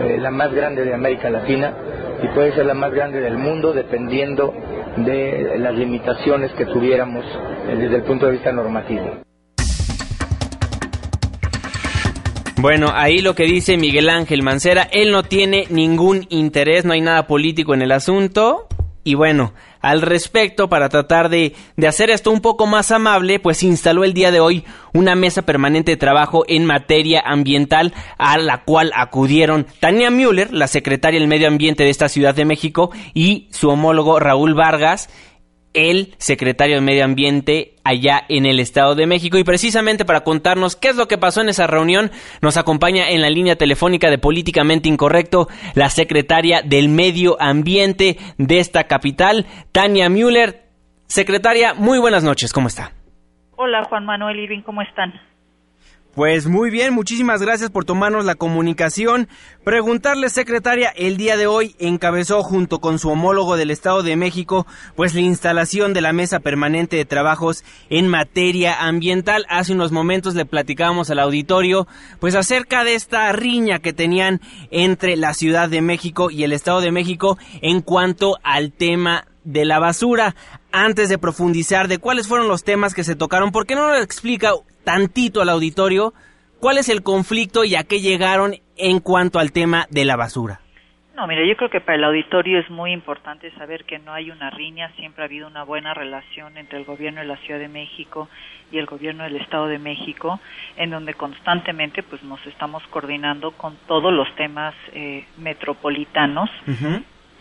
[0.00, 1.74] eh, la más grande de América Latina
[2.22, 4.52] y puede ser la más grande del mundo dependiendo
[4.96, 7.24] de las limitaciones que tuviéramos
[7.68, 9.22] eh, desde el punto de vista normativo.
[12.62, 17.00] Bueno, ahí lo que dice Miguel Ángel Mancera, él no tiene ningún interés, no hay
[17.00, 18.68] nada político en el asunto.
[19.02, 23.64] Y bueno, al respecto, para tratar de, de hacer esto un poco más amable, pues
[23.64, 28.62] instaló el día de hoy una mesa permanente de trabajo en materia ambiental a la
[28.62, 33.48] cual acudieron Tania Müller, la secretaria del Medio Ambiente de esta Ciudad de México, y
[33.50, 35.10] su homólogo Raúl Vargas,
[35.74, 39.38] el secretario de Medio Ambiente allá en el Estado de México.
[39.38, 43.20] Y precisamente para contarnos qué es lo que pasó en esa reunión, nos acompaña en
[43.20, 50.08] la línea telefónica de Políticamente Incorrecto la secretaria del Medio Ambiente de esta capital, Tania
[50.08, 50.62] Müller.
[51.06, 52.92] Secretaria, muy buenas noches, ¿cómo está?
[53.56, 55.12] Hola Juan Manuel Irving, ¿cómo están?
[56.14, 59.28] Pues muy bien, muchísimas gracias por tomarnos la comunicación.
[59.64, 64.66] Preguntarle, secretaria, el día de hoy encabezó junto con su homólogo del Estado de México,
[64.94, 69.46] pues la instalación de la Mesa Permanente de Trabajos en materia ambiental.
[69.48, 71.88] Hace unos momentos le platicábamos al auditorio,
[72.20, 76.82] pues acerca de esta riña que tenían entre la Ciudad de México y el Estado
[76.82, 80.34] de México en cuanto al tema de la basura.
[80.72, 84.02] Antes de profundizar de cuáles fueron los temas que se tocaron, ¿por qué no nos
[84.02, 84.52] explica
[84.84, 86.12] tantito al auditorio
[86.60, 90.60] cuál es el conflicto y a qué llegaron en cuanto al tema de la basura.
[91.16, 94.30] No, mire, yo creo que para el auditorio es muy importante saber que no hay
[94.30, 97.68] una riña, siempre ha habido una buena relación entre el gobierno de la Ciudad de
[97.68, 98.28] México
[98.70, 100.40] y el gobierno del Estado de México,
[100.76, 106.48] en donde constantemente pues nos estamos coordinando con todos los temas eh, metropolitanos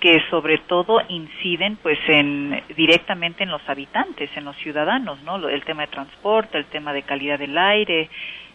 [0.01, 5.47] que sobre todo inciden pues en directamente en los habitantes, en los ciudadanos, ¿no?
[5.47, 8.09] El tema de transporte, el tema de calidad del aire.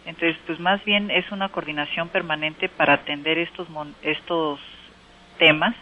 [0.05, 3.65] Entonces, pues más bien es una coordinación permanente para atender estos
[4.03, 4.59] estos
[5.39, 5.73] temas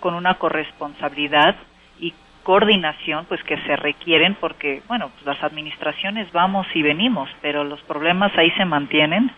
[0.00, 1.54] con una corresponsabilidad
[2.00, 7.62] y coordinación pues que se requieren porque bueno, pues las administraciones vamos y venimos, pero
[7.62, 9.30] los problemas ahí se mantienen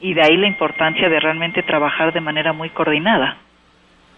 [0.00, 3.36] y de ahí la importancia de realmente trabajar de manera muy coordinada.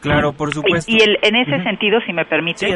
[0.03, 0.91] Claro, por supuesto.
[0.91, 2.67] Y el, en ese sentido, si me permite,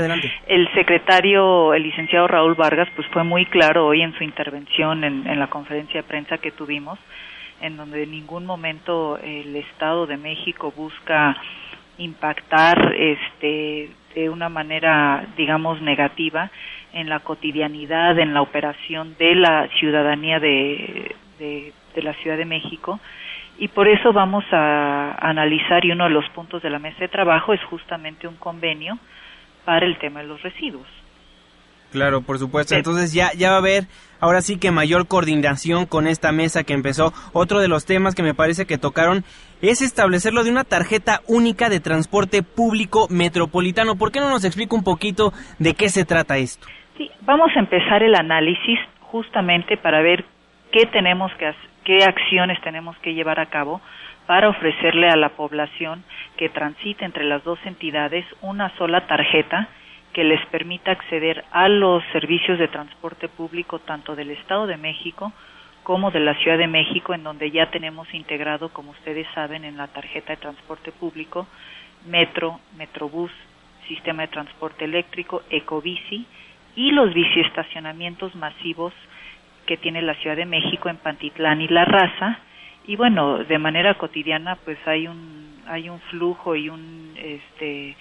[0.46, 5.26] el secretario, el licenciado Raúl Vargas, pues fue muy claro hoy en su intervención en,
[5.26, 6.98] en la conferencia de prensa que tuvimos,
[7.60, 11.36] en donde en ningún momento el Estado de México busca
[11.98, 16.50] impactar este de una manera digamos negativa
[16.92, 22.44] en la cotidianidad en la operación de la ciudadanía de, de, de la Ciudad de
[22.44, 23.00] México
[23.58, 27.08] y por eso vamos a analizar y uno de los puntos de la mesa de
[27.08, 28.98] trabajo es justamente un convenio
[29.64, 30.86] para el tema de los residuos.
[31.92, 32.74] Claro, por supuesto.
[32.74, 33.84] Entonces ya, ya va a haber
[34.20, 37.12] ahora sí que mayor coordinación con esta mesa que empezó.
[37.32, 39.24] Otro de los temas que me parece que tocaron
[39.62, 43.96] es establecerlo de una tarjeta única de transporte público metropolitano.
[43.96, 46.66] ¿Por qué no nos explica un poquito de qué se trata esto?
[46.98, 50.24] Sí, vamos a empezar el análisis justamente para ver
[50.72, 53.80] qué tenemos que hacer qué acciones tenemos que llevar a cabo
[54.26, 56.02] para ofrecerle a la población
[56.36, 59.68] que transite entre las dos entidades una sola tarjeta
[60.12, 65.32] que les permita acceder a los servicios de transporte público tanto del Estado de México
[65.84, 69.76] como de la Ciudad de México, en donde ya tenemos integrado, como ustedes saben, en
[69.76, 71.46] la tarjeta de transporte público,
[72.08, 73.30] Metro, Metrobús,
[73.86, 76.26] Sistema de Transporte Eléctrico, Ecobici
[76.74, 78.92] y los biciestacionamientos masivos
[79.66, 82.38] que tiene la Ciudad de México en Pantitlán y La Raza
[82.86, 87.96] y bueno de manera cotidiana pues hay un hay un flujo y un este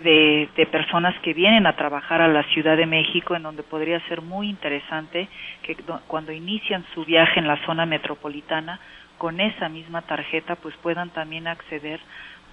[0.00, 4.00] de, de, personas que vienen a trabajar a la Ciudad de México, en donde podría
[4.08, 5.28] ser muy interesante
[5.62, 5.76] que
[6.08, 8.80] cuando inician su viaje en la zona metropolitana,
[9.22, 12.00] con esa misma tarjeta, pues puedan también acceder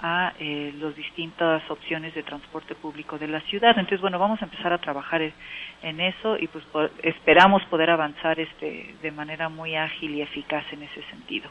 [0.02, 3.72] a eh, las distintas opciones de transporte público de la ciudad.
[3.72, 6.64] Entonces, bueno, vamos a empezar a trabajar en eso y pues
[7.04, 11.50] esperamos poder avanzar este de manera muy ágil y eficaz en ese sentido.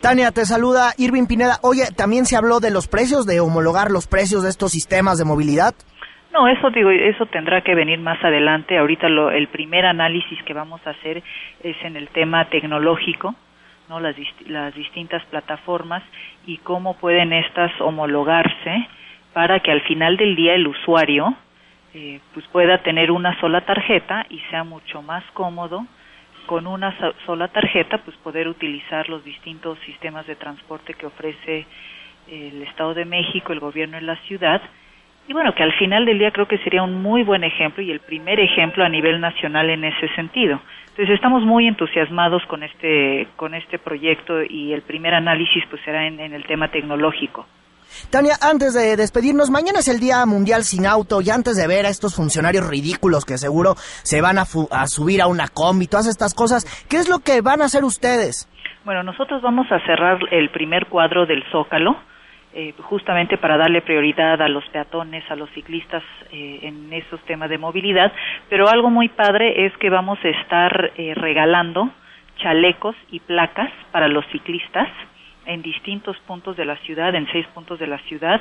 [0.00, 1.58] Tania, te saluda Irving Pineda.
[1.62, 5.24] Oye, ¿también se habló de los precios, de homologar los precios de estos sistemas de
[5.24, 5.74] movilidad?
[6.32, 8.76] No, eso digo, eso tendrá que venir más adelante.
[8.76, 11.22] Ahorita lo, el primer análisis que vamos a hacer
[11.62, 13.36] es en el tema tecnológico,
[13.88, 14.00] ¿no?
[14.00, 14.16] Las,
[14.46, 16.02] las distintas plataformas
[16.46, 18.88] y cómo pueden estas homologarse
[19.32, 21.34] para que al final del día el usuario
[21.92, 25.86] eh, pues pueda tener una sola tarjeta y sea mucho más cómodo
[26.46, 31.66] con una sola tarjeta pues poder utilizar los distintos sistemas de transporte que ofrece
[32.28, 34.62] el Estado de México, el gobierno de la ciudad
[35.26, 37.90] y bueno que al final del día creo que sería un muy buen ejemplo y
[37.90, 40.60] el primer ejemplo a nivel nacional en ese sentido.
[40.94, 46.06] Entonces estamos muy entusiasmados con este con este proyecto y el primer análisis pues será
[46.06, 47.46] en, el tema tecnológico.
[48.10, 51.84] Tania, antes de despedirnos, mañana es el Día Mundial sin Auto y antes de ver
[51.84, 56.06] a estos funcionarios ridículos que seguro se van a, a subir a una combi, todas
[56.06, 58.48] estas cosas, ¿qué es lo que van a hacer ustedes?
[58.84, 61.96] Bueno, nosotros vamos a cerrar el primer cuadro del Zócalo,
[62.56, 67.50] eh, justamente para darle prioridad a los peatones, a los ciclistas eh, en esos temas
[67.50, 68.12] de movilidad,
[68.48, 71.90] pero algo muy padre es que vamos a estar eh, regalando
[72.38, 74.88] chalecos y placas para los ciclistas
[75.46, 78.40] en distintos puntos de la ciudad, en seis puntos de la ciudad,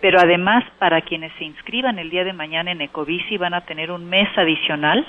[0.00, 3.90] pero además para quienes se inscriban el día de mañana en Ecobici van a tener
[3.90, 5.06] un mes adicional,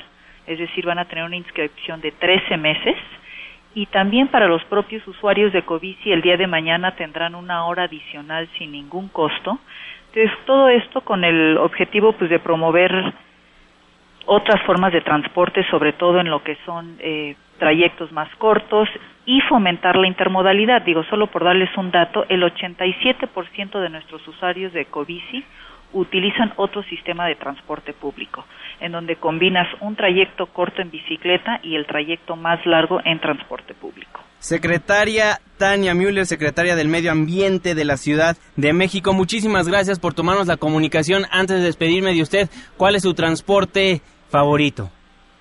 [0.48, 2.98] es decir, van a tener una inscripción de 13 meses
[3.74, 7.84] y también para los propios usuarios de Ecobici el día de mañana tendrán una hora
[7.84, 9.60] adicional sin ningún costo.
[10.14, 13.14] Entonces, todo esto con el objetivo pues de promover
[14.26, 18.90] otras formas de transporte, sobre todo en lo que son eh, trayectos más cortos
[19.26, 20.82] y fomentar la intermodalidad.
[20.82, 25.44] Digo, solo por darles un dato, el 87% de nuestros usuarios de Ecobici
[25.94, 28.46] utilizan otro sistema de transporte público,
[28.80, 33.74] en donde combinas un trayecto corto en bicicleta y el trayecto más largo en transporte
[33.74, 34.22] público.
[34.40, 40.16] Secretaria Tania Müller, secretaria del Medio Ambiente de la Ciudad de México, muchísimas gracias por
[40.16, 41.26] tomarnos la comunicación.
[41.32, 44.90] Antes de despedirme de usted, ¿cuál es su transporte favorito?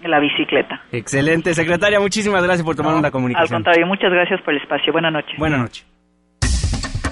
[0.04, 0.82] La bicicleta.
[0.92, 3.56] Excelente, secretaria, muchísimas gracias por tomarnos la comunicación.
[3.56, 4.92] Al contrario, muchas gracias por el espacio.
[4.92, 5.38] Buenas noches.
[5.38, 5.99] Buenas noches.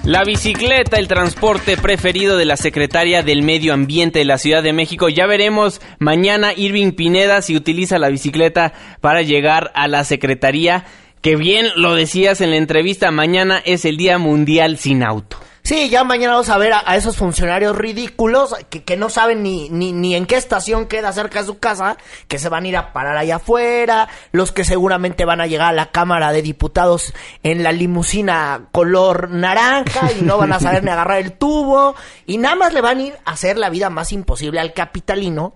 [0.05, 4.73] La bicicleta, el transporte preferido de la secretaria del Medio Ambiente de la Ciudad de
[4.73, 5.09] México.
[5.09, 10.85] Ya veremos mañana Irving Pineda si utiliza la bicicleta para llegar a la secretaría.
[11.21, 15.37] Que bien lo decías en la entrevista, mañana es el Día Mundial sin Auto.
[15.69, 19.69] Sí, ya mañana vamos a ver a, esos funcionarios ridículos que, que no saben ni,
[19.69, 21.95] ni, ni, en qué estación queda cerca de su casa,
[22.27, 25.67] que se van a ir a parar allá afuera, los que seguramente van a llegar
[25.67, 27.13] a la Cámara de Diputados
[27.43, 31.93] en la limusina color naranja y no van a saber ni agarrar el tubo
[32.25, 35.53] y nada más le van a ir a hacer la vida más imposible al capitalino,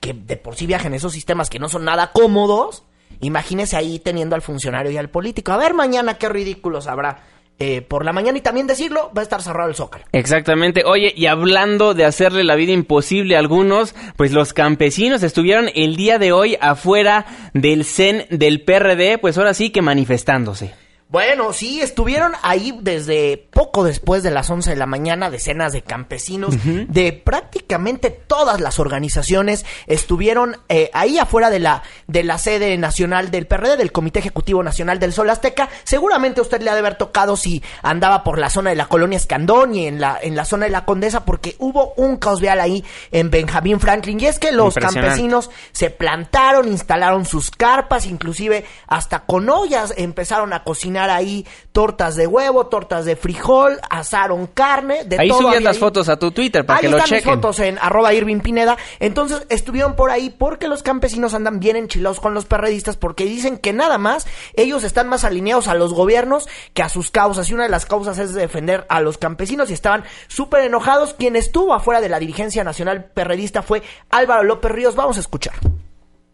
[0.00, 2.82] que de por sí viaja en esos sistemas que no son nada cómodos.
[3.20, 5.52] Imagínese ahí teniendo al funcionario y al político.
[5.52, 7.22] A ver mañana qué ridículos habrá
[7.62, 10.04] eh, por la mañana y también decirlo, va a estar cerrado el Zócalo.
[10.12, 10.82] Exactamente.
[10.86, 15.94] Oye, y hablando de hacerle la vida imposible a algunos, pues los campesinos estuvieron el
[15.94, 20.72] día de hoy afuera del CEN del PRD, pues ahora sí que manifestándose.
[21.10, 25.82] Bueno, sí, estuvieron ahí desde poco después de las 11 de la mañana, decenas de
[25.82, 32.78] campesinos de prácticamente todas las organizaciones estuvieron eh, ahí afuera de la, de la sede
[32.78, 35.68] nacional del PRD, del Comité Ejecutivo Nacional del Sol Azteca.
[35.82, 39.16] Seguramente usted le ha de haber tocado si andaba por la zona de la colonia
[39.16, 42.60] Escandón y en la, en la zona de la Condesa, porque hubo un caos vial
[42.60, 44.20] ahí en Benjamín Franklin.
[44.20, 50.52] Y es que los campesinos se plantaron, instalaron sus carpas, inclusive hasta con ollas empezaron
[50.52, 55.42] a cocinar ahí tortas de huevo, tortas de frijol, asaron carne, de ahí todo.
[55.42, 57.34] subías las fotos a tu Twitter para ahí que lo están chequen.
[57.34, 58.76] mis fotos en arroba Irving Pineda.
[58.98, 63.56] Entonces estuvieron por ahí porque los campesinos andan bien enchilados con los perredistas porque dicen
[63.58, 67.48] que nada más ellos están más alineados a los gobiernos que a sus causas.
[67.48, 71.14] Y una de las causas es defender a los campesinos y estaban súper enojados.
[71.14, 74.96] Quien estuvo afuera de la dirigencia nacional perredista fue Álvaro López Ríos.
[74.96, 75.54] Vamos a escuchar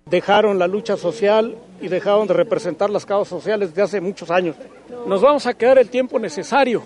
[0.09, 4.55] dejaron la lucha social y dejaron de representar las causas sociales desde hace muchos años.
[5.07, 6.85] Nos vamos a quedar el tiempo necesario.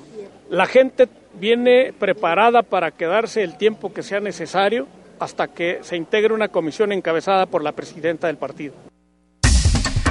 [0.49, 4.87] La gente viene preparada para quedarse el tiempo que sea necesario
[5.19, 8.73] hasta que se integre una comisión encabezada por la presidenta del partido.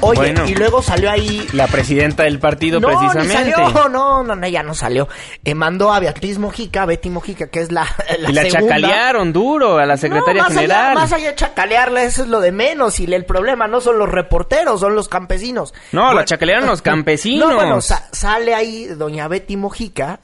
[0.02, 0.47] Oye, Bueno.
[0.47, 3.34] y luego salió ahí La presidenta del partido, no, precisamente.
[3.54, 5.08] Salió, no, no, no, ya no salió.
[5.43, 7.86] Eh, mandó a Beatriz Mojica, Betty Mojica, que es la,
[8.20, 8.76] la y la segunda.
[8.76, 10.86] chacalearon duro a la secretaria no, más general.
[10.86, 13.00] Allá, más allá de chacalearla, eso es lo de menos.
[13.00, 15.74] Y el problema no son los reporteros, son los campesinos.
[15.91, 17.50] No, Bueno, la chacalearon los campesinos.
[17.50, 20.20] No, bueno, sa- sale ahí doña Betty Mojica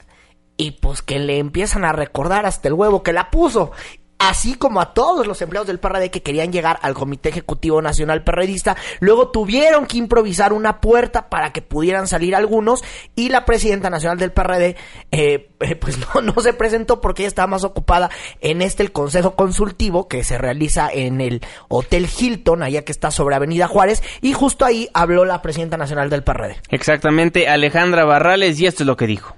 [0.56, 3.72] y pues que le empiezan a recordar hasta el huevo que la puso.
[4.18, 8.24] Así como a todos los empleados del PRD que querían llegar al Comité Ejecutivo Nacional
[8.24, 12.82] Perredista, luego tuvieron que improvisar una puerta para que pudieran salir algunos
[13.14, 14.76] y la presidenta nacional del PRD
[15.10, 18.10] eh, eh, pues no, no se presentó porque ella estaba más ocupada
[18.40, 23.10] en este el Consejo Consultivo que se realiza en el Hotel Hilton, allá que está
[23.10, 26.56] sobre Avenida Juárez, y justo ahí habló la presidenta nacional del PRD.
[26.70, 29.34] Exactamente, Alejandra Barrales, y esto es lo que dijo.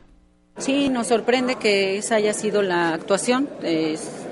[0.59, 3.49] Sí, nos sorprende que esa haya sido la actuación.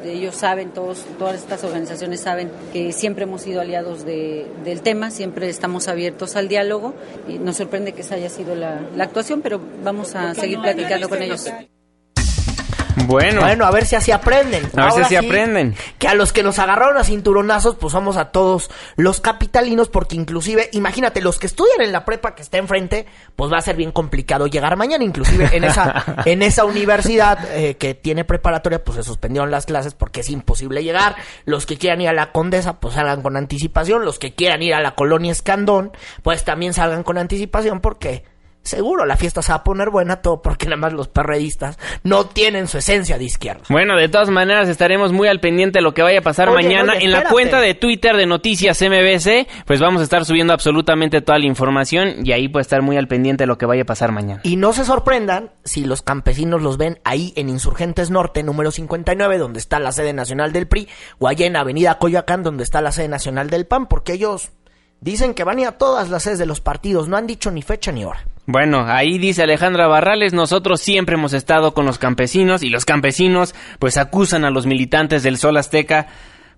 [0.05, 5.11] Ellos saben, todos, todas estas organizaciones saben que siempre hemos sido aliados de- del tema,
[5.11, 6.95] siempre estamos abiertos al diálogo
[7.29, 11.09] y nos sorprende que esa haya sido la, la actuación, pero vamos a seguir platicando
[11.09, 11.51] con ellos.
[13.05, 13.43] Bueno.
[13.43, 14.69] Bueno, a ver si así aprenden.
[14.77, 15.75] A ver si así sí, aprenden.
[15.99, 20.17] Que a los que nos agarraron a cinturonazos, pues somos a todos los capitalinos, porque
[20.17, 23.77] inclusive, imagínate, los que estudian en la prepa que está enfrente, pues va a ser
[23.77, 25.05] bien complicado llegar mañana.
[25.05, 29.95] Inclusive en esa, en esa universidad eh, que tiene preparatoria, pues se suspendieron las clases
[29.95, 31.17] porque es imposible llegar.
[31.45, 34.05] Los que quieran ir a la Condesa, pues salgan con anticipación.
[34.05, 35.93] Los que quieran ir a la colonia Escandón,
[36.23, 38.25] pues también salgan con anticipación porque
[38.67, 42.27] seguro la fiesta se va a poner buena, todo porque nada más los perredistas no
[42.27, 43.63] tienen su esencia de izquierda.
[43.69, 46.65] Bueno, de todas maneras estaremos muy al pendiente de lo que vaya a pasar Oye,
[46.65, 50.53] mañana oye, en la cuenta de Twitter de Noticias MBC, pues vamos a estar subiendo
[50.53, 53.83] absolutamente toda la información y ahí puede estar muy al pendiente de lo que vaya
[53.83, 54.41] a pasar mañana.
[54.45, 59.39] Y no se sorprendan si los campesinos los ven ahí en Insurgentes Norte, número 59,
[59.39, 60.89] donde está la sede nacional del PRI,
[61.19, 64.51] o allá en Avenida Coyoacán, donde está la sede nacional del PAN, porque ellos
[65.01, 67.51] dicen que van a ir a todas las sedes de los partidos, no han dicho
[67.51, 68.25] ni fecha ni hora.
[68.47, 73.57] Bueno, ahí dice Alejandra Barrales, nosotros siempre hemos estado con los campesinos y los campesinos
[73.81, 76.07] pues acusan a los militantes del Sol Azteca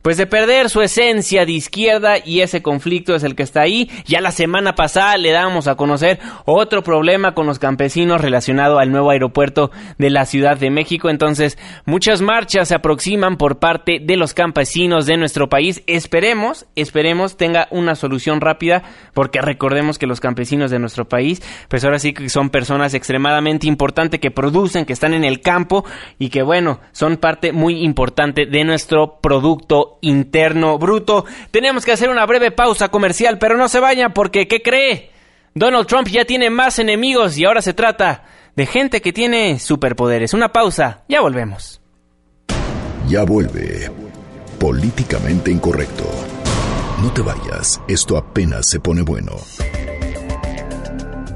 [0.02, 3.90] pues de perder su esencia de izquierda y ese conflicto es el que está ahí.
[4.06, 8.90] Ya la semana pasada le dábamos a conocer otro problema con los campesinos relacionado al
[8.90, 11.10] nuevo aeropuerto de la Ciudad de México.
[11.10, 15.82] Entonces, muchas marchas se aproximan por parte de los campesinos de nuestro país.
[15.86, 18.82] Esperemos, esperemos tenga una solución rápida
[19.14, 23.66] porque recordemos que los campesinos de nuestro país, pues ahora sí que son personas extremadamente
[23.66, 25.84] importantes que producen, que están en el campo
[26.18, 31.24] y que bueno, son parte muy importante de nuestro producto interno bruto.
[31.50, 35.10] Tenemos que hacer una breve pausa comercial, pero no se vayan porque, ¿qué cree?
[35.54, 38.24] Donald Trump ya tiene más enemigos y ahora se trata
[38.54, 40.34] de gente que tiene superpoderes.
[40.34, 41.80] Una pausa, ya volvemos.
[43.08, 43.90] Ya vuelve.
[44.58, 46.04] Políticamente incorrecto.
[47.02, 49.32] No te vayas, esto apenas se pone bueno.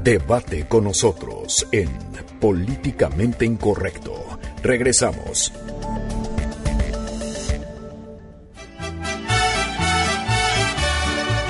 [0.03, 4.11] Debate con nosotros en Políticamente Incorrecto.
[4.61, 5.53] Regresamos.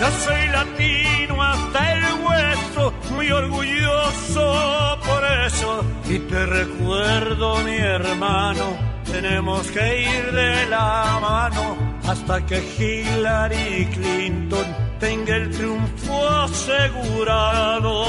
[0.03, 5.85] Yo soy latino hasta el hueso, muy orgulloso por eso.
[6.09, 8.65] Y te recuerdo, mi hermano,
[9.09, 14.65] tenemos que ir de la mano hasta que Hillary Clinton
[14.99, 18.03] tenga el triunfo asegurado.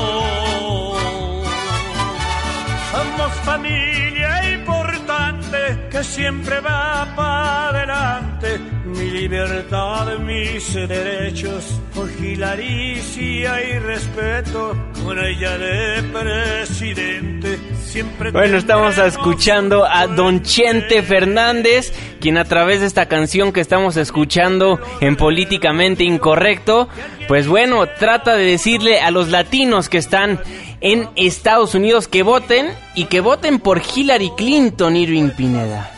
[2.90, 8.74] Somos familia importante que siempre va para adelante.
[9.15, 14.75] Libertad, mis derechos, por Hillary sí hay respeto.
[15.05, 18.33] Con ella de presidente siempre.
[18.33, 23.97] Bueno, estamos escuchando a Don Chente Fernández, quien a través de esta canción que estamos
[23.97, 26.89] escuchando en Políticamente Incorrecto,
[27.29, 30.41] pues bueno, trata de decirle a los latinos que están
[30.81, 35.93] en Estados Unidos que voten y que voten por Hillary Clinton, Irving Pineda.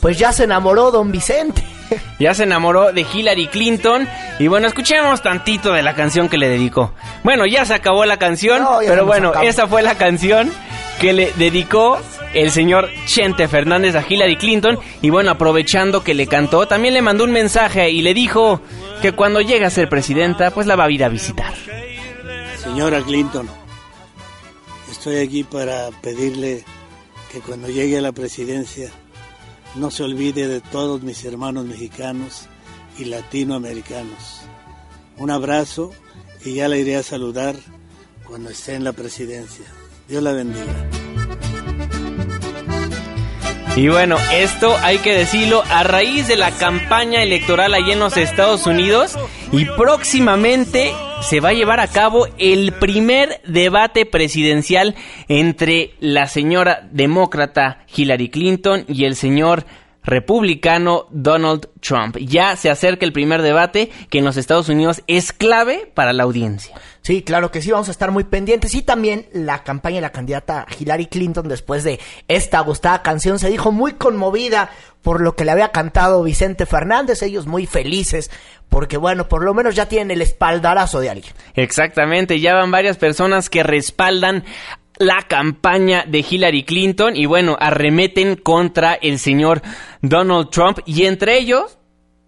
[0.00, 1.77] Pues ya se enamoró don Vicente.
[2.18, 4.08] Ya se enamoró de Hillary Clinton
[4.38, 6.92] y bueno, escuchemos tantito de la canción que le dedicó.
[7.22, 10.50] Bueno, ya se acabó la canción, No, pero bueno, esa fue la canción
[11.00, 11.98] que le dedicó
[12.34, 17.02] el señor Chente Fernández a Hillary Clinton y bueno, aprovechando que le cantó, también le
[17.02, 18.60] mandó un mensaje y le dijo
[19.00, 21.54] que cuando llegue a ser presidenta, pues la va a ir a visitar.
[22.62, 23.48] Señora Clinton,
[24.90, 26.64] estoy aquí para pedirle
[27.32, 28.90] que cuando llegue a la presidencia
[29.78, 32.48] no se olvide de todos mis hermanos mexicanos
[32.98, 34.40] y latinoamericanos.
[35.18, 35.92] Un abrazo
[36.44, 37.56] y ya la iré a saludar
[38.24, 39.66] cuando esté en la presidencia.
[40.08, 41.07] Dios la bendiga.
[43.76, 48.16] Y bueno, esto hay que decirlo a raíz de la campaña electoral allá en los
[48.16, 49.16] Estados Unidos
[49.52, 50.92] y próximamente
[51.22, 54.96] se va a llevar a cabo el primer debate presidencial
[55.28, 59.64] entre la señora demócrata Hillary Clinton y el señor
[60.08, 62.16] republicano Donald Trump.
[62.18, 66.22] Ya se acerca el primer debate que en los Estados Unidos es clave para la
[66.24, 66.74] audiencia.
[67.02, 68.74] Sí, claro que sí, vamos a estar muy pendientes.
[68.74, 73.48] Y también la campaña de la candidata Hillary Clinton, después de esta gustada canción, se
[73.48, 74.70] dijo muy conmovida
[75.02, 77.22] por lo que le había cantado Vicente Fernández.
[77.22, 78.30] Ellos muy felices,
[78.68, 81.32] porque bueno, por lo menos ya tienen el espaldarazo de alguien.
[81.54, 84.44] Exactamente, ya van varias personas que respaldan
[84.98, 89.62] la campaña de Hillary Clinton y bueno, arremeten contra el señor
[90.02, 91.78] Donald Trump y entre ellos,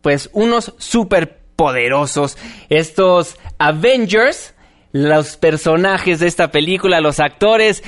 [0.03, 4.55] pues unos superpoderosos, estos Avengers,
[4.93, 7.83] los personajes de esta película, los actores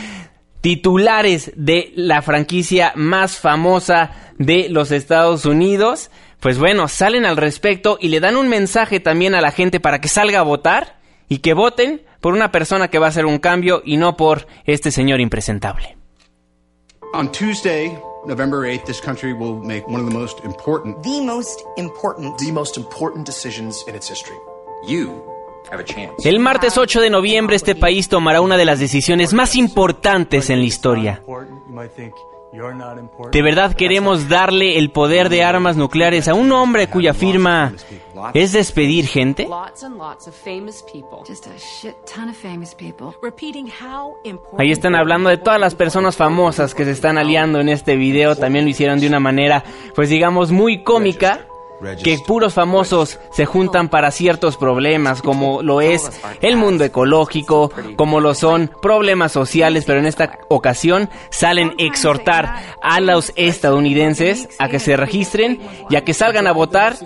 [0.60, 6.10] titulares de la franquicia más famosa de los Estados Unidos,
[6.40, 10.00] pues bueno, salen al respecto y le dan un mensaje también a la gente para
[10.00, 13.38] que salga a votar y que voten por una persona que va a hacer un
[13.38, 15.98] cambio y no por este señor impresentable.
[17.12, 21.02] On Tuesday, November 8th, this country will make one of the most important.
[21.02, 22.38] The most important.
[22.38, 24.38] The most important decisions in its history.
[24.86, 25.22] You
[25.70, 26.26] have a chance.
[26.26, 30.60] El martes 8 de noviembre este país tomará una de las decisiones más importantes en
[30.60, 31.22] la historia.
[33.32, 37.72] ¿De verdad queremos darle el poder de armas nucleares a un hombre cuya firma
[38.34, 39.48] es despedir gente?
[44.58, 48.36] Ahí están hablando de todas las personas famosas que se están aliando en este video.
[48.36, 51.46] También lo hicieron de una manera, pues digamos, muy cómica
[52.02, 56.10] que puros famosos se juntan para ciertos problemas, como lo es
[56.40, 63.00] el mundo ecológico, como lo son problemas sociales, pero en esta ocasión salen exhortar a
[63.00, 65.60] los estadounidenses a que se registren
[65.90, 66.96] y a que salgan a votar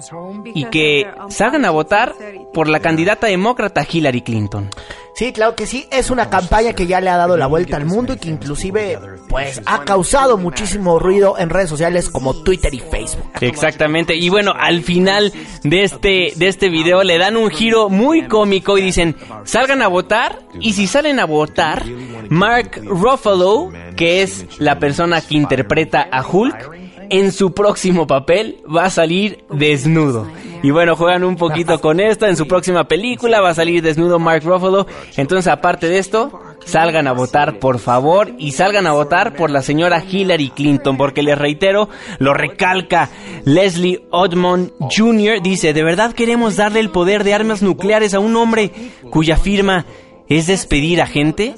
[0.45, 2.15] y que salgan a votar
[2.53, 4.71] por la candidata demócrata Hillary Clinton.
[5.17, 7.87] Sí, claro que sí, es una campaña que ya le ha dado la vuelta al
[7.87, 8.99] mundo y que inclusive
[9.31, 13.25] pues ha causado muchísimo ruido en redes sociales como Twitter y Facebook.
[13.41, 18.29] Exactamente, y bueno, al final de este de este video le dan un giro muy
[18.29, 21.87] cómico y dicen, "Salgan a votar" y si salen a votar,
[22.29, 28.85] Mark Ruffalo, que es la persona que interpreta a Hulk, en su próximo papel va
[28.85, 30.27] a salir desnudo.
[30.63, 32.27] Y bueno, juegan un poquito con esto.
[32.27, 34.87] En su próxima película va a salir desnudo Mark Ruffalo.
[35.17, 39.63] Entonces, aparte de esto, salgan a votar, por favor, y salgan a votar por la
[39.63, 41.89] señora Hillary Clinton, porque les reitero,
[42.19, 43.11] lo recalca
[43.45, 48.37] Leslie Odmond Jr., dice, ¿de verdad queremos darle el poder de armas nucleares a un
[48.37, 48.73] hombre
[49.11, 49.87] cuya firma
[50.29, 51.55] es despedir a gente?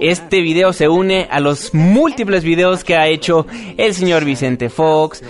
[0.00, 5.22] Este video se une a los múltiples videos que ha hecho el señor Vicente Fox,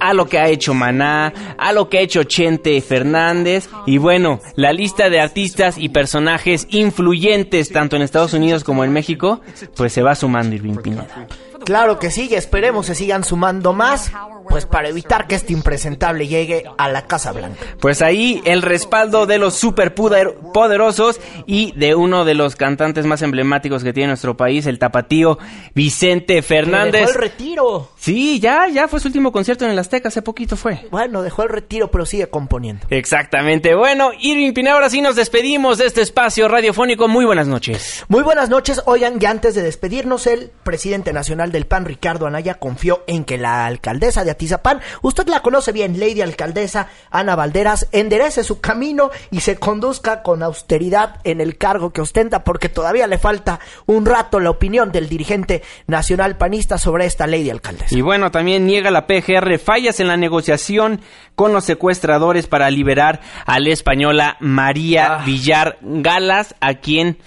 [0.00, 4.40] a lo que ha hecho Maná, a lo que ha hecho Chente Fernández y bueno,
[4.54, 9.40] la lista de artistas y personajes influyentes tanto en Estados Unidos como en México,
[9.76, 11.26] pues se va sumando Irving Pineda.
[11.66, 14.12] Claro que sí, y esperemos se sigan sumando más,
[14.48, 17.58] pues para evitar que este impresentable llegue a la Casa Blanca.
[17.80, 23.22] Pues ahí el respaldo de los super poderosos y de uno de los cantantes más
[23.22, 25.40] emblemáticos que tiene nuestro país, el tapatío
[25.74, 27.00] Vicente Fernández.
[27.00, 27.90] Dejó el retiro.
[27.96, 30.86] Sí, ya, ya fue su último concierto en el Azteca, hace poquito fue.
[30.92, 32.86] Bueno, dejó el retiro, pero sigue componiendo.
[32.90, 33.74] Exactamente.
[33.74, 37.08] Bueno, Irving Pineda, ahora sí nos despedimos de este espacio radiofónico.
[37.08, 38.04] Muy buenas noches.
[38.06, 38.82] Muy buenas noches.
[38.86, 43.38] Oigan, ya antes de despedirnos, el presidente nacional del PAN, Ricardo Anaya, confió en que
[43.38, 49.10] la alcaldesa de Atizapán, usted la conoce bien, Lady Alcaldesa Ana Valderas, enderece su camino
[49.30, 54.04] y se conduzca con austeridad en el cargo que ostenta, porque todavía le falta un
[54.04, 57.96] rato la opinión del dirigente nacional panista sobre esta Lady Alcaldesa.
[57.96, 61.00] Y bueno, también niega la PGR fallas en la negociación
[61.34, 67.18] con los secuestradores para liberar a la española María Villar Galas, a quien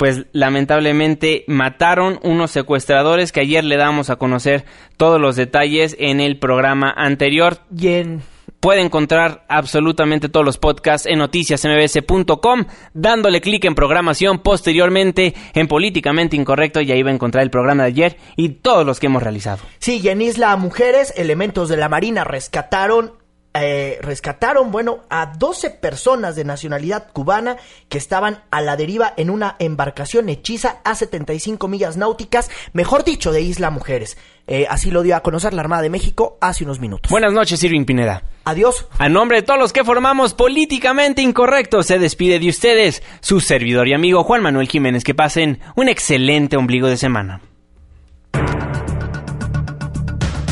[0.00, 4.64] pues lamentablemente mataron unos secuestradores que ayer le damos a conocer
[4.96, 7.58] todos los detalles en el programa anterior.
[7.76, 8.22] Y en
[8.60, 16.36] Puede encontrar absolutamente todos los podcasts en noticiasmbs.com, dándole clic en programación, posteriormente en Políticamente
[16.36, 19.22] Incorrecto, y ahí va a encontrar el programa de ayer y todos los que hemos
[19.22, 19.60] realizado.
[19.78, 23.19] Sí, y en Isla Mujeres, elementos de la Marina rescataron
[23.52, 27.56] eh, rescataron, bueno, a 12 personas de nacionalidad cubana
[27.88, 33.32] que estaban a la deriva en una embarcación hechiza a 75 millas náuticas, mejor dicho,
[33.32, 34.16] de Isla Mujeres.
[34.46, 37.10] Eh, así lo dio a conocer la Armada de México hace unos minutos.
[37.10, 38.22] Buenas noches, Irving Pineda.
[38.44, 38.86] Adiós.
[38.98, 43.88] A nombre de todos los que formamos Políticamente Incorrecto, se despide de ustedes su servidor
[43.88, 45.04] y amigo Juan Manuel Jiménez.
[45.04, 47.40] Que pasen un excelente ombligo de semana.